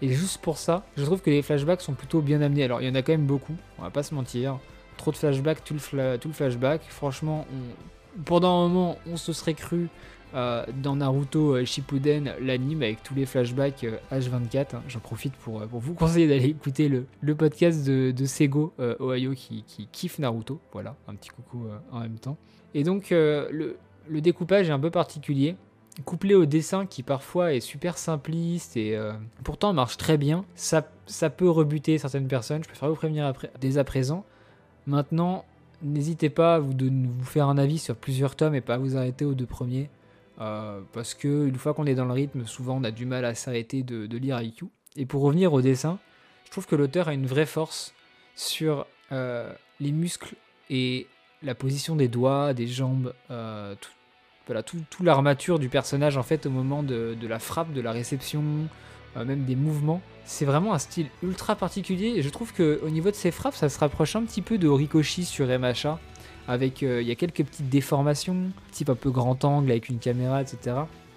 Et 0.00 0.08
juste 0.08 0.38
pour 0.38 0.56
ça, 0.56 0.84
je 0.96 1.04
trouve 1.04 1.20
que 1.20 1.28
les 1.28 1.42
flashbacks 1.42 1.82
sont 1.82 1.92
plutôt 1.92 2.22
bien 2.22 2.40
amenés. 2.40 2.64
Alors, 2.64 2.80
il 2.80 2.88
y 2.88 2.90
en 2.90 2.94
a 2.94 3.02
quand 3.02 3.12
même 3.12 3.26
beaucoup, 3.26 3.54
on 3.78 3.82
va 3.82 3.90
pas 3.90 4.02
se 4.02 4.14
mentir 4.14 4.58
trop 5.00 5.10
de 5.10 5.16
flashbacks, 5.16 5.64
tout 5.64 5.74
le, 5.74 6.32
flashback. 6.32 6.82
Franchement, 6.88 7.46
on- 7.52 8.22
pendant 8.24 8.64
un 8.64 8.68
moment, 8.68 8.98
on 9.10 9.16
se 9.16 9.32
serait 9.32 9.54
cru 9.54 9.88
euh, 10.34 10.64
dans 10.82 10.96
Naruto 10.96 11.56
euh, 11.56 11.64
Shippuden, 11.64 12.34
l'anime, 12.40 12.82
avec 12.82 13.02
tous 13.02 13.14
les 13.14 13.26
flashbacks 13.26 13.84
euh, 13.84 13.96
H24. 14.12 14.76
hein. 14.76 14.82
J'en 14.88 15.00
profite 15.00 15.34
pour, 15.34 15.62
euh, 15.62 15.66
vous 15.70 15.94
conseiller 15.94 16.28
d'aller 16.28 16.50
écouter 16.50 16.88
le, 16.88 17.34
podcast 17.34 17.84
de, 17.84 18.24
Sego 18.24 18.72
euh, 18.78 18.94
Ohio 19.00 19.32
qui, 19.32 19.64
kiffe 19.90 20.18
Naruto. 20.18 20.60
Voilà, 20.72 20.96
un 21.08 21.14
petit 21.14 21.30
coucou 21.30 21.66
euh, 21.66 21.78
en 21.92 22.00
même 22.00 22.18
temps. 22.18 22.36
Et 22.74 22.84
donc, 22.84 23.12
euh, 23.12 23.48
le, 24.08 24.20
découpage 24.20 24.68
est 24.68 24.72
un 24.72 24.78
peu 24.78 24.90
particulier. 24.90 25.56
Couplé 26.04 26.34
au 26.34 26.46
dessin 26.46 26.86
qui 26.86 27.02
parfois 27.02 27.52
est 27.52 27.60
super 27.60 27.98
simpliste 27.98 28.76
et 28.76 28.96
euh, 28.96 29.12
pourtant 29.42 29.72
marche 29.72 29.96
très 29.96 30.16
bien, 30.16 30.44
ça, 30.54 30.82
peut 31.30 31.50
rebuter 31.50 31.98
certaines 31.98 32.28
personnes. 32.28 32.62
Je 32.62 32.68
préfère 32.68 32.88
vous 32.88 32.94
prévenir 32.94 33.32
dès 33.60 33.76
à 33.76 33.84
présent. 33.84 34.24
Maintenant, 34.86 35.44
n'hésitez 35.82 36.30
pas 36.30 36.56
à 36.56 36.58
vous, 36.58 36.72
faire 37.24 37.48
un 37.48 37.58
avis 37.58 37.78
sur 37.78 37.96
plusieurs 37.96 38.36
tomes 38.36 38.54
et 38.54 38.60
pas 38.60 38.74
à 38.74 38.78
vous 38.78 38.96
arrêter 38.96 39.24
aux 39.24 39.34
deux 39.34 39.46
premiers. 39.46 39.88
euh, 40.40 40.80
parce 40.92 41.14
que 41.14 41.46
une 41.46 41.56
fois 41.56 41.74
qu'on 41.74 41.86
est 41.86 41.94
dans 41.94 42.06
le 42.06 42.12
rythme, 42.12 42.46
souvent 42.46 42.78
on 42.78 42.84
a 42.84 42.90
du 42.90 43.06
mal 43.06 43.24
à 43.24 43.34
s'arrêter 43.34 43.82
de, 43.82 44.16
lire 44.16 44.40
IQ. 44.40 44.66
Et 44.96 45.06
pour 45.06 45.22
revenir 45.22 45.52
au 45.52 45.60
dessin, 45.60 45.98
je 46.46 46.50
trouve 46.50 46.66
que 46.66 46.76
l'auteur 46.76 47.08
a 47.08 47.14
une 47.14 47.26
vraie 47.26 47.46
force 47.46 47.94
sur 48.34 48.86
euh, 49.12 49.52
les 49.80 49.92
muscles 49.92 50.34
et 50.70 51.06
la 51.42 51.54
position 51.54 51.96
des 51.96 52.08
doigts, 52.08 52.54
des 52.54 52.66
jambes, 52.66 53.12
euh, 53.30 53.74
tout, 53.80 53.90
voilà, 54.46 54.62
tout, 54.62 54.82
l'armature 55.02 55.58
du 55.58 55.68
personnage 55.68 56.16
en 56.16 56.22
fait 56.22 56.46
au 56.46 56.50
moment 56.50 56.82
de, 56.82 57.16
la 57.22 57.38
frappe, 57.38 57.72
de 57.72 57.80
la 57.80 57.92
réception, 57.92 58.42
même 59.16 59.44
des 59.44 59.56
mouvements. 59.56 60.00
C'est 60.24 60.44
vraiment 60.44 60.74
un 60.74 60.78
style 60.78 61.06
ultra 61.22 61.56
particulier 61.56 62.14
et 62.16 62.22
je 62.22 62.28
trouve 62.28 62.52
que 62.52 62.80
au 62.84 62.90
niveau 62.90 63.10
de 63.10 63.16
ses 63.16 63.30
frappes, 63.30 63.56
ça 63.56 63.68
se 63.68 63.78
rapproche 63.78 64.16
un 64.16 64.22
petit 64.22 64.42
peu 64.42 64.58
de 64.58 64.68
Horikoshi 64.68 65.24
sur 65.24 65.46
MHA. 65.46 65.98
Avec, 66.48 66.82
euh, 66.82 67.02
il 67.02 67.06
y 67.06 67.12
a 67.12 67.14
quelques 67.14 67.44
petites 67.44 67.68
déformations, 67.68 68.50
type 68.72 68.90
un 68.90 68.94
peu 68.94 69.10
grand 69.10 69.44
angle 69.44 69.70
avec 69.70 69.88
une 69.88 69.98
caméra, 69.98 70.42
etc. 70.42 70.76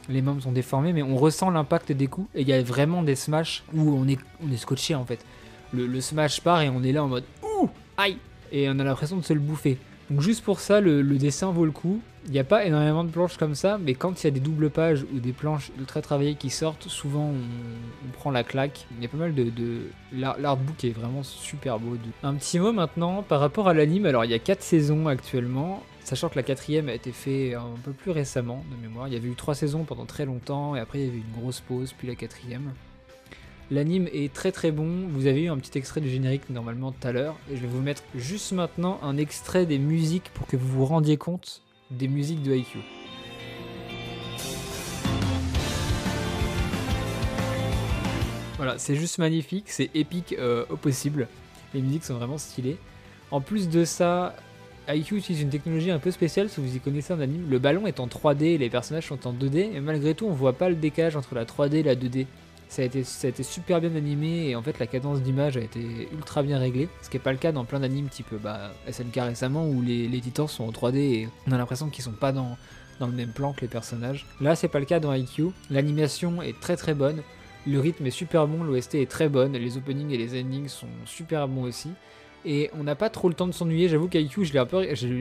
Les 0.10 0.22
membres 0.22 0.44
sont 0.44 0.52
déformés, 0.52 0.94
mais 0.94 1.02
on 1.02 1.16
ressent 1.16 1.50
l'impact 1.50 1.92
des 1.92 2.08
coups. 2.08 2.28
Et 2.36 2.42
il 2.42 2.48
y 2.48 2.54
a 2.54 2.62
vraiment 2.62 3.04
des 3.04 3.16
smash 3.16 3.64
où 3.74 3.94
on 3.94 4.08
est, 4.08 4.20
on 4.46 4.52
est 4.52 4.58
scotché 4.58 4.96
en 4.96 5.06
fait. 5.06 5.26
Le, 5.72 5.88
le 5.88 6.02
smash 6.02 6.42
part 6.42 6.62
et 6.62 6.70
on 6.70 6.84
est 6.84 6.92
là 6.92 7.04
en 7.04 7.08
mode 7.08 7.24
ouh, 7.42 7.70
aïe, 7.98 8.18
et 8.52 8.70
on 8.70 8.78
a 8.80 8.84
l'impression 8.84 9.18
de 9.18 9.24
se 9.24 9.34
le 9.34 9.40
bouffer. 9.40 9.78
Donc 10.10 10.22
juste 10.22 10.44
pour 10.44 10.60
ça, 10.60 10.82
le, 10.82 11.04
dessin 11.18 11.52
vaut 11.52 11.66
le 11.66 11.72
coup. 11.72 12.02
Il 12.26 12.32
n'y 12.32 12.40
a 12.40 12.44
pas 12.46 12.66
énormément 12.66 13.04
de 13.04 13.10
planches 13.10 13.36
comme 13.36 13.56
ça, 13.56 13.78
mais 13.78 13.96
quand 13.96 14.22
il 14.22 14.28
y 14.28 14.28
a 14.28 14.32
des 14.32 14.40
doubles 14.40 14.70
pages 14.70 15.06
ou 15.14 15.20
des 15.20 15.34
planches 15.34 15.72
ultra 15.78 16.02
travaillées 16.02 16.36
qui 16.36 16.50
sortent, 16.50 16.88
souvent 16.88 17.32
on, 17.32 18.12
prend 18.14 18.32
la 18.32 18.44
claque. 18.44 18.86
Il 18.98 19.04
y 19.04 19.06
a 19.06 19.10
pas 19.10 19.18
mal 19.18 19.34
de... 19.36 19.46
de... 19.46 19.82
l'art- 20.14 20.38
L'artbook 20.40 20.86
est 20.86 20.92
vraiment 20.92 21.24
super 21.24 21.80
beau. 21.80 21.98
Un 22.24 22.36
petit 22.36 22.60
mot 22.60 22.72
maintenant 22.72 23.24
par 23.24 23.42
rapport 23.42 23.68
à 23.68 23.74
l'anime. 23.74 24.06
Alors 24.06 24.24
il 24.24 24.32
y 24.32 24.34
a 24.34 24.40
4 24.40 24.62
saisons 24.62 25.08
actuellement, 25.08 25.84
sachant 26.06 26.30
que 26.30 26.36
la 26.36 26.44
quatrième 26.44 26.88
a 26.88 26.94
été 26.94 27.12
faite 27.12 27.56
un 27.56 27.78
peu 27.84 27.92
plus 27.92 28.12
récemment 28.12 28.64
de 28.72 28.82
mémoire. 28.82 29.10
Il 29.10 29.14
y 29.14 29.18
avait 29.18 29.28
eu 29.28 29.36
3 29.36 29.56
saisons 29.56 29.84
pendant 29.84 30.06
très 30.06 30.26
longtemps, 30.26 30.78
et 30.78 30.80
après 30.80 31.00
il 31.00 31.06
y 31.06 31.08
avait 31.10 31.18
eu 31.18 31.24
une 31.28 31.42
grosse 31.42 31.60
pause, 31.60 31.94
puis 31.98 32.08
la 32.08 32.16
quatrième. 32.16 32.72
L'anime 33.74 34.08
est 34.14 34.32
très 34.32 34.52
très 34.52 34.70
bon. 34.70 35.08
Vous 35.10 35.26
avez 35.26 35.46
eu 35.46 35.50
un 35.50 35.58
petit 35.58 35.76
extrait 35.80 36.00
du 36.00 36.08
générique 36.08 36.48
normalement 36.52 36.92
tout 36.92 37.08
à 37.08 37.12
l'heure. 37.12 37.36
Et 37.52 37.56
je 37.56 37.62
vais 37.62 37.68
vous 37.68 37.82
mettre 37.82 38.04
juste 38.14 38.52
maintenant 38.52 39.00
un 39.02 39.18
extrait 39.18 39.66
des 39.66 39.80
musiques 39.80 40.30
pour 40.36 40.46
que 40.46 40.56
vous 40.56 40.68
vous 40.68 40.86
rendiez 40.86 41.18
compte 41.18 41.64
des 41.90 42.08
musiques 42.08 42.44
de 42.44 42.54
IQ. 42.54 42.78
Voilà, 48.58 48.78
c'est 48.78 48.94
juste 48.94 49.18
magnifique, 49.18 49.72
c'est 49.72 49.90
épique 49.96 50.36
euh, 50.38 50.66
au 50.70 50.78
possible. 50.78 51.28
Les 51.74 51.82
musiques 51.82 52.04
sont 52.04 52.14
vraiment 52.14 52.38
stylées. 52.38 52.78
En 53.32 53.42
plus 53.42 53.70
de 53.70 53.86
ça, 53.86 54.36
IQ 54.88 55.18
utilise 55.18 55.42
une 55.42 55.50
technologie 55.50 55.90
un 55.90 55.98
peu 55.98 56.12
spéciale, 56.12 56.48
si 56.48 56.62
vous 56.62 56.76
y 56.76 56.80
connaissez 56.80 57.12
en 57.12 57.20
anime. 57.20 57.50
Le 57.50 57.58
ballon 57.58 57.88
est 57.88 58.00
en 58.00 58.06
3D 58.06 58.44
et 58.44 58.58
les 58.60 58.70
personnages 58.70 59.08
sont 59.08 59.26
en 59.26 59.34
2D, 59.34 59.74
et 59.74 59.80
malgré 59.80 60.14
tout, 60.14 60.28
on 60.28 60.34
voit 60.34 60.54
pas 60.54 60.70
le 60.70 60.76
décalage 60.76 61.16
entre 61.16 61.34
la 61.34 61.46
3D 61.46 61.78
et 61.78 61.84
la 61.84 61.96
2D. 61.96 62.28
Ça 62.74 62.82
a, 62.82 62.86
été, 62.86 63.04
super 63.44 63.80
bien 63.82 63.96
animé 63.96 64.50
et 64.50 64.56
en 64.56 64.64
fait 64.64 64.80
la 64.80 64.88
cadence 64.88 65.22
d'image 65.22 65.58
a 65.58 65.60
été 65.60 66.10
ultra 66.12 66.42
bien 66.42 66.58
réglée, 66.58 66.90
ce 67.04 67.10
qui 67.12 67.18
n'est 67.18 67.22
pas 67.22 67.32
le 67.32 67.38
cas 67.38 67.52
dans 67.52 67.66
plein 67.66 67.80
d'animes 67.80 68.08
type 68.08 68.34
bah, 68.42 68.72
SNK 68.92 69.16
récemment 69.18 69.68
où 69.68 69.84
les, 69.84 70.08
les 70.08 70.20
titans 70.20 70.48
sont 70.48 70.64
en 70.64 70.72
3D 70.72 70.98
et 70.98 71.30
on 71.46 71.52
a 71.52 71.58
l'impression 71.60 71.90
qu'ils 71.90 72.04
sont 72.04 72.14
pas 72.14 72.32
dans, 72.32 72.58
le 73.00 73.12
même 73.12 73.30
plan 73.30 73.54
que 73.54 73.62
les 73.62 73.68
personnages. 73.68 74.26
Là, 74.42 74.56
c'est 74.56 74.70
pas 74.70 74.80
le 74.80 74.86
cas 74.86 75.00
dans 75.00 75.14
IQ. 75.14 75.50
L'animation 75.70 76.42
est 76.42 76.60
très 76.60 76.76
très 76.76 76.96
bonne, 76.96 77.22
le 77.68 77.80
rythme 77.80 78.08
est 78.08 78.12
super 78.12 78.48
bon, 78.48 78.64
l'OST 78.64 78.96
est 78.96 79.10
très 79.10 79.30
bonne, 79.30 79.54
les 79.54 79.78
openings 79.78 80.10
et 80.10 80.18
les 80.18 80.42
endings 80.42 80.68
sont 80.68 80.88
super 81.06 81.48
bons 81.48 81.66
aussi. 81.66 81.92
Et 82.44 82.72
on 82.74 82.84
n'a 82.84 82.96
pas 82.96 83.12
trop 83.12 83.30
le 83.30 83.36
temps 83.36 83.46
de 83.46 83.52
s'ennuyer. 83.52 83.88
J'avoue 83.88 84.08
qu'IQ, 84.08 84.48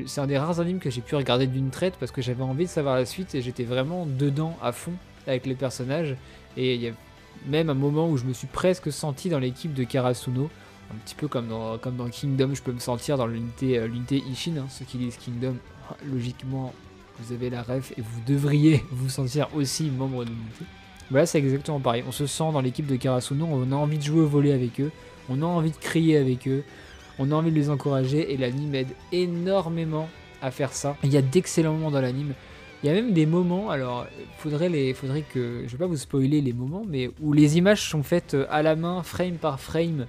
c'est 0.07 0.21
un 0.23 0.27
des 0.27 0.39
rares 0.39 0.59
animes 0.59 0.79
que 0.79 0.89
j'ai 0.89 1.03
pu 1.03 1.17
regarder 1.17 1.47
d'une 1.47 1.69
traite 1.69 1.97
parce 2.01 2.13
que 2.13 2.23
j'avais 2.23 2.45
envie 2.45 2.65
de 2.65 2.71
savoir 2.71 2.97
la 2.97 3.05
suite 3.05 3.35
et 3.35 3.43
j'étais 3.43 3.65
vraiment 3.65 4.07
dedans 4.07 4.57
à 4.63 4.73
fond 4.73 4.95
avec 5.27 5.45
les 5.45 5.55
personnages. 5.55 6.17
Et 6.57 6.93
même 7.47 7.71
un 7.71 7.75
moment 7.75 8.09
où 8.09 8.17
je 8.17 8.25
me 8.25 8.33
suis 8.33 8.47
presque 8.47 8.93
senti 8.93 9.29
dans 9.29 9.39
l'équipe 9.39 9.75
de 9.75 9.85
Karasuno, 9.85 10.51
un 10.91 10.99
petit 11.05 11.15
peu 11.15 11.29
comme 11.29 11.49
dans, 11.49 11.79
Kingdom, 12.11 12.55
je 12.55 12.63
peux 12.63 12.73
me 12.73 12.79
sentir 12.79 13.17
dans 13.17 13.27
l'unité 13.27 13.79
euh, 13.79 13.89
Ishin, 14.31 14.57
hein, 14.59 14.67
ceux 14.69 14.85
qui 14.85 14.99
lisent 14.99 15.17
Kingdom. 15.17 15.57
Logiquement, 16.05 16.73
vous 17.19 17.33
avez 17.33 17.51
la 17.51 17.63
ref 17.63 17.93
et 17.97 18.01
vous 18.01 18.21
devriez 18.27 18.85
vous 18.91 19.09
sentir 19.09 19.49
aussi 19.55 19.91
membre 19.91 20.25
de 20.25 20.31
l'unité. 20.31 20.65
Voilà, 21.11 21.27
c'est 21.27 21.39
exactement 21.39 21.81
pareil. 21.81 22.05
On 22.07 22.13
se 22.13 22.27
sent 22.27 22.53
dans 22.53 22.61
l'équipe 22.61 22.87
de 22.87 22.97
Karasuno, 22.97 23.47
on 23.47 23.73
a 23.73 23.75
envie 23.75 23.99
de 23.99 24.03
jouer 24.03 24.21
au 24.21 24.29
volet 24.29 24.53
avec 24.53 24.81
eux, 24.81 24.91
on 25.29 25.43
a 25.43 25.47
envie 25.47 25.71
de 25.71 25.77
crier 25.77 26.17
avec 26.17 26.49
eux, 26.49 26.65
on 27.19 27.31
a 27.31 27.35
envie 27.35 27.51
de 27.51 27.57
les 27.57 27.71
encourager 27.71 28.33
et 28.33 28.37
l'anime 28.37 28.75
aide 28.75 28.95
énormément 29.13 30.09
à 30.41 30.51
faire 30.51 30.73
ça. 30.73 30.97
Il 31.05 31.13
y 31.13 31.17
a 31.17 31.23
d'excellents 31.23 31.73
moments 31.75 31.91
dans 31.91 32.01
l'anime. 32.01 32.35
Il 32.83 32.89
y 32.89 32.91
a 32.91 32.95
même 32.95 33.13
des 33.13 33.27
moments, 33.27 33.71
alors 33.71 34.07
faudrait, 34.39 34.69
les, 34.69 34.93
faudrait 34.93 35.23
que, 35.23 35.63
je 35.67 35.71
vais 35.71 35.79
pas 35.79 35.87
vous 35.87 35.97
spoiler 35.97 36.41
les 36.41 36.53
moments, 36.53 36.83
mais 36.87 37.11
où 37.21 37.33
les 37.33 37.57
images 37.57 37.89
sont 37.89 38.03
faites 38.03 38.35
euh, 38.35 38.47
à 38.51 38.63
la 38.63 38.75
main, 38.75 39.05
frame 39.05 39.37
par 39.37 39.61
frame, 39.61 40.07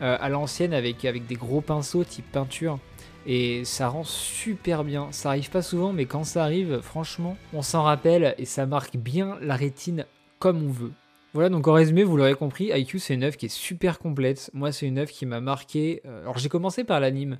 euh, 0.00 0.16
à 0.18 0.28
l'ancienne 0.30 0.72
avec, 0.72 1.04
avec 1.04 1.26
des 1.26 1.34
gros 1.34 1.60
pinceaux 1.60 2.04
type 2.04 2.30
peinture. 2.32 2.78
Et 3.26 3.62
ça 3.64 3.88
rend 3.88 4.04
super 4.04 4.84
bien. 4.84 5.08
Ça 5.10 5.28
arrive 5.28 5.50
pas 5.50 5.60
souvent, 5.60 5.92
mais 5.92 6.06
quand 6.06 6.24
ça 6.24 6.44
arrive, 6.44 6.80
franchement, 6.80 7.36
on 7.52 7.60
s'en 7.60 7.82
rappelle 7.82 8.34
et 8.38 8.46
ça 8.46 8.64
marque 8.64 8.96
bien 8.96 9.36
la 9.42 9.54
rétine 9.54 10.06
comme 10.38 10.64
on 10.64 10.70
veut. 10.70 10.92
Voilà, 11.34 11.50
donc 11.50 11.68
en 11.68 11.74
résumé, 11.74 12.04
vous 12.04 12.16
l'aurez 12.16 12.34
compris, 12.34 12.70
IQ 12.74 12.98
c'est 12.98 13.12
une 13.12 13.22
œuvre 13.22 13.36
qui 13.36 13.46
est 13.46 13.50
super 13.50 13.98
complète. 13.98 14.50
Moi, 14.54 14.72
c'est 14.72 14.86
une 14.86 14.96
œuvre 14.96 15.10
qui 15.10 15.26
m'a 15.26 15.40
marqué. 15.40 16.00
Euh, 16.06 16.22
alors, 16.22 16.38
j'ai 16.38 16.48
commencé 16.48 16.84
par 16.84 17.00
l'anime. 17.00 17.36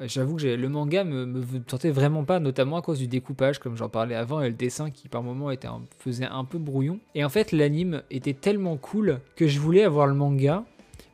Euh, 0.00 0.06
j'avoue 0.08 0.36
que 0.36 0.46
le 0.46 0.68
manga 0.68 1.04
me, 1.04 1.24
me 1.26 1.60
tentait 1.60 1.90
vraiment 1.90 2.24
pas, 2.24 2.40
notamment 2.40 2.76
à 2.76 2.82
cause 2.82 2.98
du 2.98 3.06
découpage, 3.06 3.58
comme 3.58 3.76
j'en 3.76 3.88
parlais 3.88 4.14
avant, 4.14 4.40
et 4.40 4.48
le 4.48 4.54
dessin 4.54 4.90
qui 4.90 5.08
par 5.08 5.22
moments 5.22 5.50
était 5.50 5.68
faisait 5.98 6.26
un 6.26 6.44
peu 6.44 6.58
brouillon. 6.58 6.98
Et 7.14 7.24
en 7.24 7.28
fait, 7.28 7.52
l'anime 7.52 8.02
était 8.10 8.34
tellement 8.34 8.76
cool 8.76 9.20
que 9.36 9.46
je 9.46 9.60
voulais 9.60 9.84
avoir 9.84 10.06
le 10.06 10.14
manga. 10.14 10.64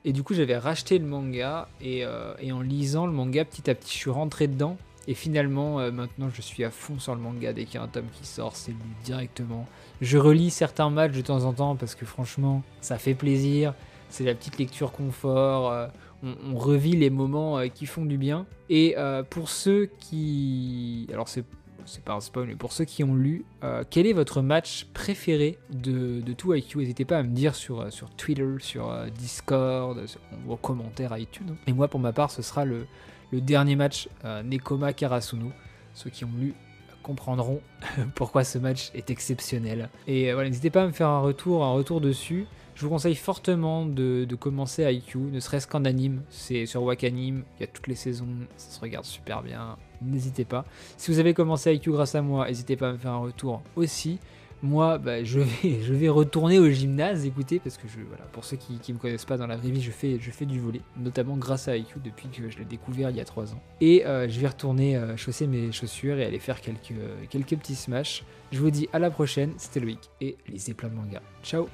Et 0.05 0.12
du 0.12 0.23
coup, 0.23 0.35
j'avais 0.35 0.59
racheté 0.59 0.99
le 0.99 1.07
manga, 1.07 1.69
et, 1.81 2.05
euh, 2.05 2.35
en 2.53 2.61
lisant 2.61 3.07
le 3.07 3.12
manga, 3.12 3.45
petit 3.45 3.71
à 3.71 3.75
petit, 3.75 3.93
je 3.93 3.99
suis 3.99 4.11
rentré 4.11 4.49
dedans. 4.49 4.77
Et 5.09 5.15
finalement, 5.15 5.79
maintenant, 5.91 6.29
je 6.33 6.41
suis 6.41 6.62
à 6.62 6.71
fond 6.71 7.01
sur 7.01 7.17
le 7.17 7.21
manga. 7.21 7.53
Dès 7.53 7.65
qu'il 7.65 7.75
y 7.75 7.79
a 7.79 7.83
un 7.83 7.89
tome 7.89 8.07
qui 8.12 8.25
sort, 8.25 8.55
c'est 8.55 8.71
lu 8.71 8.79
directement. 9.03 9.67
Je 10.01 10.17
relis 10.17 10.51
certains 10.51 10.91
matchs 10.91 11.12
de 11.12 11.21
temps 11.23 11.45
en 11.45 11.53
temps 11.53 11.75
parce 11.75 11.97
que 11.97 12.07
franchement, 12.07 12.62
ça 12.81 12.99
fait 12.99 13.15
plaisir. 13.15 13.75
C'est 14.11 14.23
la 14.25 14.35
petite 14.35 14.59
lecture 14.59 14.93
confort. 14.93 15.73
Euh, 15.73 15.89
on, 16.23 16.57
revit 16.57 16.97
les 16.97 17.11
moments 17.11 17.59
euh, 17.59 17.67
qui 17.69 17.87
font 17.87 18.05
du 18.05 18.19
bien. 18.19 18.47
Et 18.71 18.95
euh, 18.97 19.23
pour 19.23 19.49
ceux 19.49 19.91
qui. 19.99 21.09
Alors, 21.12 21.29
c'est 21.29 21.45
c'est 21.85 22.05
pas 22.05 22.12
un 22.12 22.21
spoil, 22.21 22.47
mais 22.47 22.55
pour 22.55 22.73
ceux 22.73 22.85
qui 22.85 23.02
ont 23.02 23.17
lu, 23.17 23.45
quel 23.91 24.07
est 24.07 24.12
votre 24.12 24.41
match 24.41 24.87
préféré 24.95 25.59
de, 25.69 26.21
de 26.21 26.33
tout 26.33 26.55
IQ 26.55 26.79
N'hésitez 26.79 27.05
pas 27.05 27.19
à 27.19 27.25
me 27.25 27.35
dire 27.35 27.57
sur, 27.57 27.93
sur 27.93 28.09
Twitter, 28.11 28.47
sur 28.61 28.97
Discord, 29.19 30.07
sur 30.07 30.21
vos 30.47 30.55
commentaires 30.55 31.19
iTunes. 31.19 31.57
Et 31.67 31.73
moi, 31.73 31.88
pour 31.88 31.99
ma 31.99 32.12
part, 32.12 32.31
ce 32.31 32.41
sera 32.41 32.64
le, 32.64 32.87
le 33.33 33.41
dernier 33.41 33.75
match 33.75 34.09
Nekoma 34.45 34.93
Karasuno. 34.93 35.50
Ceux 35.93 36.11
qui 36.11 36.25
ont 36.25 36.31
lu 36.38 36.55
comprendront 37.02 37.61
pourquoi 38.14 38.45
ce 38.45 38.59
match 38.59 38.91
est 38.95 39.11
exceptionnel. 39.11 39.91
Et 40.07 40.31
euh, 40.31 40.35
voilà, 40.35 40.49
n'hésitez 40.49 40.71
pas 40.71 40.85
à 40.85 40.87
me 40.87 40.93
faire 40.93 41.09
un 41.09 41.21
retour, 41.21 41.64
un 41.64 41.73
retour 41.73 42.00
dessus. 42.00 42.47
Je 42.83 42.89
vous 42.89 42.95
conseille 42.95 43.15
fortement 43.15 43.87
de, 43.87 44.27
commencer 44.35 44.83
IQ, 44.93 45.19
ne 45.19 45.39
serait-ce 45.39 45.69
qu'en 45.69 45.85
anime. 45.85 46.23
C'est 46.31 46.67
sur 46.67 46.83
Wakanim, 46.83 47.45
il 47.56 47.61
y 47.61 47.63
a 47.63 47.69
toutes 47.69 47.87
les 47.87 47.95
saisons, 47.95 48.26
ça 48.56 48.75
se 48.75 48.80
regarde 48.80 49.04
super 49.04 49.41
bien. 49.41 49.76
N'hésitez 50.00 50.45
pas. 50.45 50.65
Si 50.97 51.13
vous 51.13 51.21
avez 51.21 51.33
commencé 51.33 51.73
IQ 51.73 51.93
grâce 51.93 52.17
à 52.17 52.23
moi, 52.23 52.49
n'hésitez 52.49 52.75
pas 52.75 52.89
à 52.89 52.93
me 52.95 52.99
faire 52.99 53.13
un 53.13 53.19
retour 53.19 53.63
aussi 53.76 54.19
moi, 54.65 54.99
bah, 54.99 55.25
je, 55.25 55.41
vais, 55.41 56.09
retourner 56.09 56.61
au 56.61 56.71
gymnase, 56.71 57.25
écoutez, 57.26 57.59
parce 57.59 57.76
que 57.76 57.87
pour 58.33 58.45
ceux 58.45 58.56
qui 58.56 58.78
ne 58.89 58.95
me 58.95 58.99
connaissent 59.00 59.25
pas 59.25 59.37
dans 59.37 59.49
la 59.49 59.56
vraie 59.56 59.71
vie, 59.71 59.83
je 59.83 59.91
fais, 59.91 60.19
je 60.21 60.30
fais 60.30 60.47
du 60.47 60.61
volet, 60.61 60.80
notamment 60.97 61.37
grâce 61.37 61.67
à 61.67 61.76
IQ 61.76 61.99
depuis 62.02 62.28
que 62.28 62.49
je 62.49 62.59
l'ai 62.59 62.65
découvert 62.65 63.11
il 63.11 63.17
y 63.17 63.21
a 63.21 63.25
3 63.25 63.54
ans. 63.54 63.63
Et 63.80 64.06
euh, 64.06 64.28
je 64.28 64.39
vais 64.39 64.47
retourner 64.47 64.97
euh, 64.97 65.17
chausser 65.17 65.49
mes 65.49 65.73
chaussures 65.73 66.19
et 66.19 66.25
aller 66.25 66.39
faire 66.39 66.61
quelques, 66.61 66.95
quelques 67.28 67.56
petits 67.56 67.75
smash. 67.75 68.23
Je 68.52 68.61
vous 68.61 68.71
dis 68.71 68.89
à 68.93 69.00
la 69.00 69.11
prochaine, 69.11 69.52
c'était 69.56 69.80
Loïc 69.80 70.11
et 70.21 70.37
lisez 70.49 70.75
plein 70.75 70.91
de 70.91 70.95
mangas. 70.95 71.23
Ciao 71.43 71.67